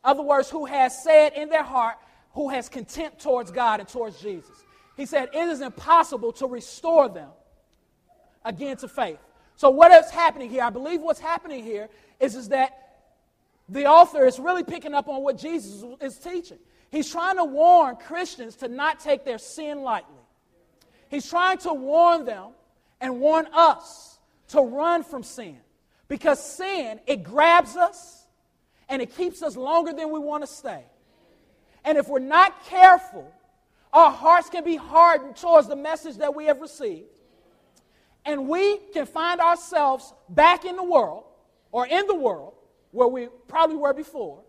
[0.04, 1.98] Other words, who has said in their heart,
[2.34, 4.64] who has contempt towards God and towards Jesus.
[4.96, 7.30] He said, It is impossible to restore them
[8.46, 9.20] again to faith.
[9.56, 10.64] So, what is happening here?
[10.64, 11.90] I believe what's happening here
[12.20, 12.72] is, is that
[13.68, 16.60] the author is really picking up on what Jesus is teaching.
[16.92, 20.16] He's trying to warn Christians to not take their sin lightly.
[21.10, 22.52] He's trying to warn them
[23.02, 24.20] and warn us
[24.50, 25.58] to run from sin.
[26.08, 28.26] Because sin, it grabs us
[28.88, 30.84] and it keeps us longer than we want to stay.
[31.86, 33.32] And if we're not careful,
[33.94, 37.08] our hearts can be hardened towards the message that we have received.
[38.26, 41.24] And we can find ourselves back in the world
[41.72, 42.54] or in the world
[42.92, 44.42] where we probably were before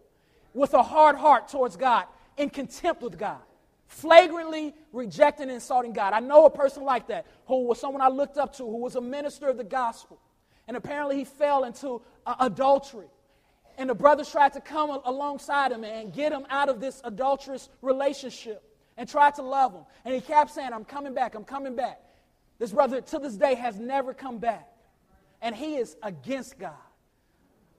[0.54, 2.06] with a hard heart towards God,
[2.36, 3.40] in contempt with God,
[3.86, 6.12] flagrantly rejecting and insulting God.
[6.12, 8.96] I know a person like that who was someone I looked up to, who was
[8.96, 10.20] a minister of the gospel.
[10.68, 13.08] And apparently he fell into uh, adultery.
[13.76, 17.68] And the brothers tried to come alongside him and get him out of this adulterous
[17.82, 18.62] relationship
[18.96, 19.84] and tried to love him.
[20.04, 22.00] And he kept saying, I'm coming back, I'm coming back.
[22.58, 24.68] This brother to this day has never come back.
[25.40, 26.74] And he is against God.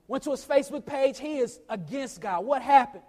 [0.08, 2.44] Went to his Facebook page, he is against God.
[2.44, 3.04] What happened?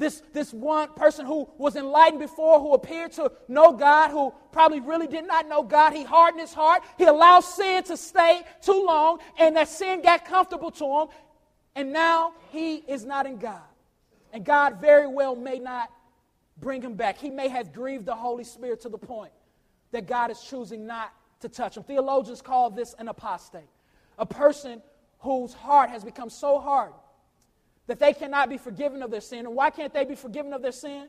[0.00, 4.80] This, this one person who was enlightened before, who appeared to know God, who probably
[4.80, 6.82] really did not know God, he hardened his heart.
[6.96, 11.08] He allowed sin to stay too long, and that sin got comfortable to him.
[11.74, 13.60] And now he is not in God.
[14.32, 15.90] And God very well may not
[16.58, 17.18] bring him back.
[17.18, 19.32] He may have grieved the Holy Spirit to the point
[19.92, 21.82] that God is choosing not to touch him.
[21.82, 23.68] Theologians call this an apostate,
[24.18, 24.80] a person
[25.18, 26.92] whose heart has become so hard
[27.90, 29.40] that they cannot be forgiven of their sin.
[29.40, 31.08] And why can't they be forgiven of their sin?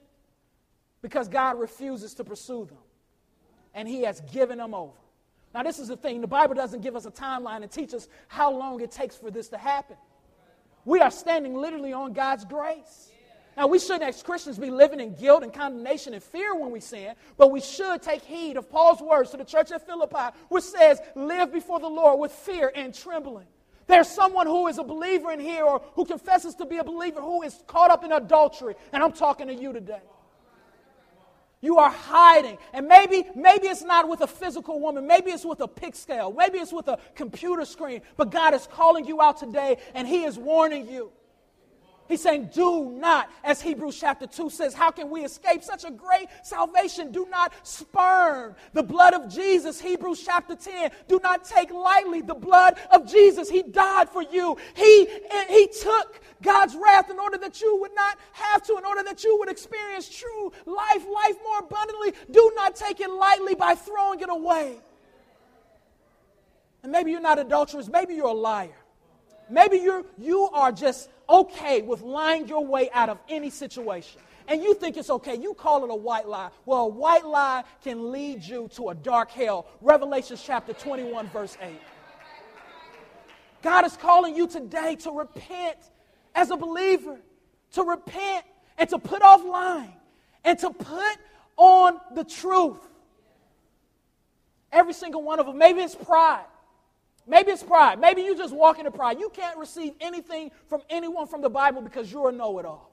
[1.03, 2.79] Because God refuses to pursue them,
[3.75, 4.97] and He has given them over.
[5.53, 8.07] Now, this is the thing the Bible doesn't give us a timeline and teach us
[8.27, 9.95] how long it takes for this to happen.
[10.83, 13.11] We are standing literally on God's grace.
[13.55, 16.79] Now, we shouldn't, as Christians, be living in guilt and condemnation and fear when we
[16.79, 20.63] sin, but we should take heed of Paul's words to the church at Philippi, which
[20.63, 23.45] says, Live before the Lord with fear and trembling.
[23.87, 27.21] There's someone who is a believer in here or who confesses to be a believer
[27.21, 30.01] who is caught up in adultery, and I'm talking to you today.
[31.61, 32.57] You are hiding.
[32.73, 35.05] And maybe, maybe it's not with a physical woman.
[35.05, 36.33] Maybe it's with a pick scale.
[36.35, 38.01] Maybe it's with a computer screen.
[38.17, 41.11] But God is calling you out today and He is warning you.
[42.11, 45.91] He's saying, Do not, as Hebrews chapter 2 says, how can we escape such a
[45.91, 47.09] great salvation?
[47.09, 49.79] Do not spurn the blood of Jesus.
[49.79, 50.91] Hebrews chapter 10.
[51.07, 53.49] Do not take lightly the blood of Jesus.
[53.49, 54.57] He died for you.
[54.75, 55.07] He,
[55.47, 59.23] he took God's wrath in order that you would not have to, in order that
[59.23, 62.11] you would experience true life, life more abundantly.
[62.29, 64.79] Do not take it lightly by throwing it away.
[66.83, 68.75] And maybe you're not adulterous, maybe you're a liar.
[69.49, 74.21] Maybe you're, you are just okay with lying your way out of any situation.
[74.47, 75.35] And you think it's okay.
[75.35, 76.49] You call it a white lie.
[76.65, 79.67] Well, a white lie can lead you to a dark hell.
[79.81, 81.71] Revelation chapter 21, verse 8.
[83.61, 85.77] God is calling you today to repent
[86.35, 87.19] as a believer,
[87.73, 88.45] to repent
[88.77, 89.93] and to put off lying
[90.43, 91.17] and to put
[91.57, 92.79] on the truth.
[94.71, 95.57] Every single one of them.
[95.57, 96.45] Maybe it's pride.
[97.31, 97.97] Maybe it's pride.
[97.97, 99.17] Maybe you just walk into pride.
[99.17, 102.91] You can't receive anything from anyone from the Bible because you're a know it all.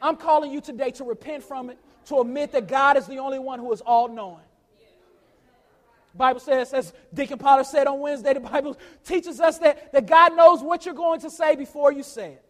[0.00, 3.38] I'm calling you today to repent from it, to admit that God is the only
[3.38, 4.40] one who is all knowing.
[6.14, 10.34] Bible says, as Deacon Potter said on Wednesday, the Bible teaches us that, that God
[10.34, 12.44] knows what you're going to say before you say it.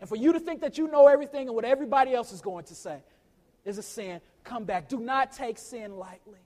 [0.00, 2.64] And for you to think that you know everything and what everybody else is going
[2.64, 2.98] to say
[3.64, 4.88] is a sin, come back.
[4.88, 6.40] Do not take sin lightly.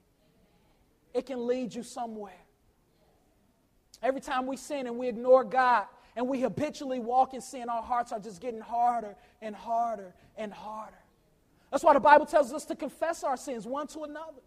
[1.15, 2.35] It can lead you somewhere.
[4.03, 5.87] Every time we sin and we ignore God
[6.17, 10.53] and we habitually walk in sin, our hearts are just getting harder and harder and
[10.53, 10.97] harder.
[11.71, 14.41] That's why the Bible tells us to confess our sins one to another.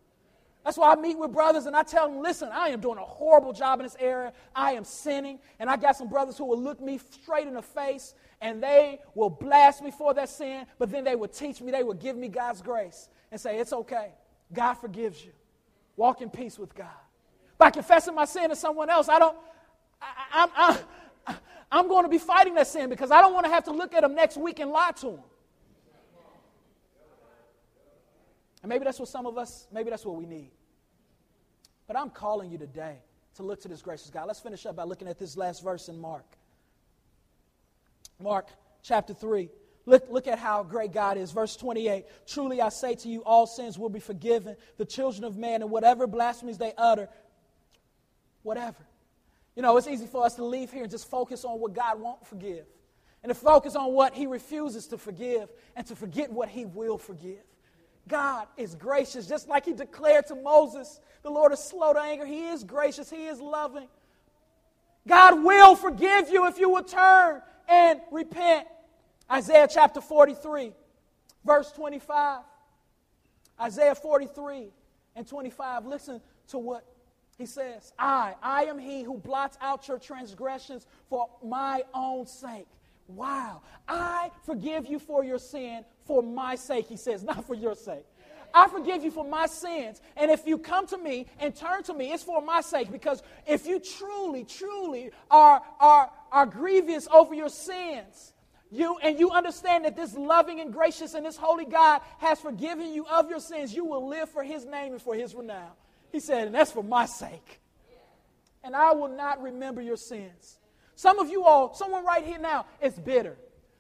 [0.66, 3.04] That's why I meet with brothers and I tell them, listen, I am doing a
[3.04, 4.32] horrible job in this area.
[4.56, 5.40] I am sinning.
[5.60, 9.00] And I got some brothers who will look me straight in the face and they
[9.14, 12.16] will blast me for that sin, but then they will teach me, they will give
[12.16, 14.12] me God's grace and say, it's okay.
[14.54, 15.32] God forgives you.
[15.96, 16.88] Walk in peace with God
[17.64, 19.38] by confessing my sin to someone else, I don't,
[20.02, 20.80] I, I,
[21.28, 21.36] I,
[21.72, 23.94] I'm going to be fighting that sin because I don't want to have to look
[23.94, 25.20] at them next week and lie to them.
[28.62, 30.52] And maybe that's what some of us, maybe that's what we need.
[31.88, 32.98] But I'm calling you today
[33.36, 34.28] to look to this gracious God.
[34.28, 36.26] Let's finish up by looking at this last verse in Mark.
[38.20, 38.50] Mark
[38.82, 39.50] chapter 3.
[39.86, 41.32] Look, look at how great God is.
[41.32, 45.38] Verse 28 Truly I say to you, all sins will be forgiven, the children of
[45.38, 47.08] man, and whatever blasphemies they utter,
[48.44, 48.86] whatever.
[49.56, 52.00] You know, it's easy for us to leave here and just focus on what God
[52.00, 52.66] won't forgive,
[53.24, 56.98] and to focus on what He refuses to forgive, and to forget what He will
[56.98, 57.44] forgive.
[58.08, 62.26] God is gracious, just like He declared to Moses, the Lord is slow to anger.
[62.26, 63.88] He is gracious, He is loving.
[65.08, 68.68] God will forgive you if you will turn and repent.
[69.32, 70.72] Isaiah chapter 43,
[71.46, 72.42] verse 25.
[73.62, 74.70] Isaiah 43
[75.16, 75.86] and 25.
[75.86, 76.86] Listen to what
[77.38, 82.68] he says, I, I am he who blots out your transgressions for my own sake.
[83.08, 83.62] Wow.
[83.88, 88.06] I forgive you for your sin for my sake, he says, not for your sake.
[88.54, 90.00] I forgive you for my sins.
[90.16, 92.92] And if you come to me and turn to me, it's for my sake.
[92.92, 98.34] Because if you truly, truly are, are, are grievous over your sins,
[98.70, 102.92] you and you understand that this loving and gracious and this holy God has forgiven
[102.94, 105.72] you of your sins, you will live for his name and for his renown.
[106.14, 107.60] He said, and that's for my sake.
[108.64, 110.60] And I will not remember your sins.
[110.96, 113.36] Some of you all, someone right here now is bitter.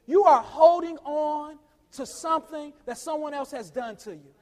[0.07, 1.59] You are holding on
[1.93, 4.33] to something that someone else has done to you.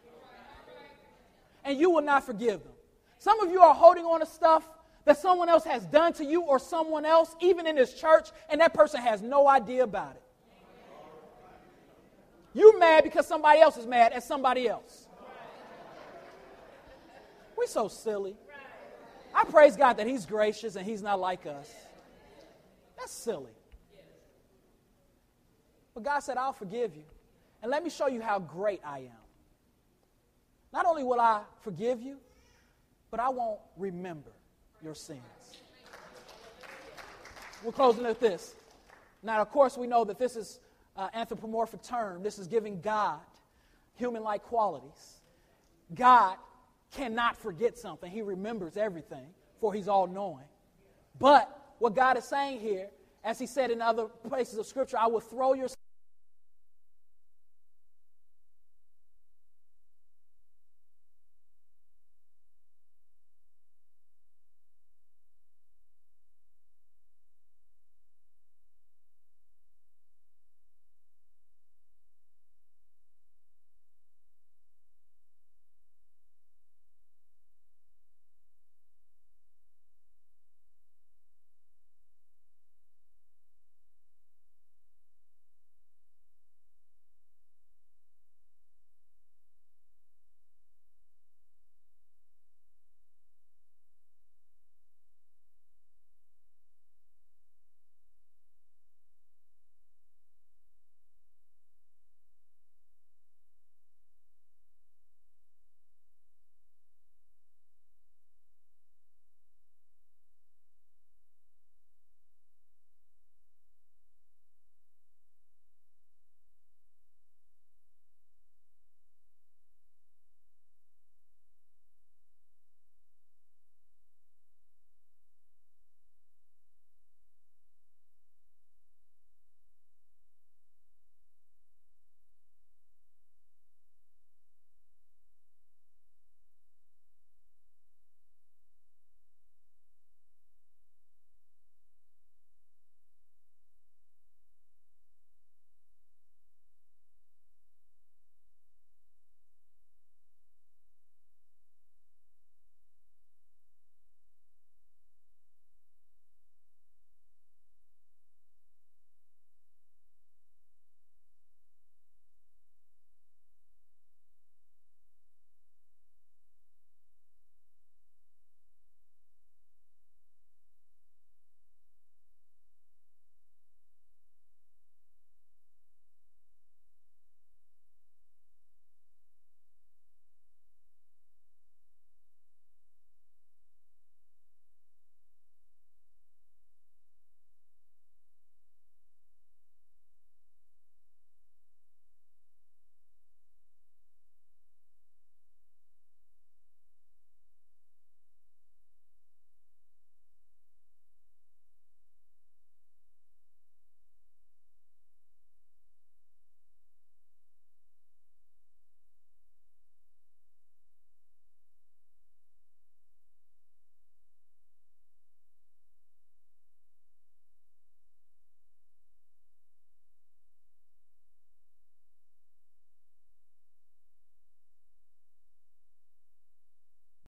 [1.65, 2.71] And you will not forgive them.
[3.19, 4.67] Some of you are holding on to stuff
[5.03, 8.61] that someone else has done to you or someone else, even in this church, and
[8.61, 10.23] that person has no idea about it.
[12.53, 15.00] You're mad because somebody else is mad at somebody else.
[17.61, 18.35] We're so silly.
[19.35, 21.71] I praise God that He's gracious and He's not like us.
[22.97, 23.51] That's silly.
[25.93, 27.03] But God said, I'll forgive you.
[27.61, 29.21] And let me show you how great I am.
[30.73, 32.17] Not only will I forgive you,
[33.11, 34.31] but I won't remember
[34.81, 35.19] your sins.
[37.63, 38.55] We're closing with this.
[39.21, 40.59] Now, of course, we know that this is
[40.97, 42.23] an anthropomorphic term.
[42.23, 43.19] This is giving God
[43.97, 45.19] human like qualities.
[45.93, 46.37] God
[46.91, 49.27] cannot forget something, He remembers everything,
[49.59, 50.45] for He's all knowing.
[51.19, 52.89] But what God is saying here,
[53.23, 55.69] as He said in other places of Scripture, I will throw your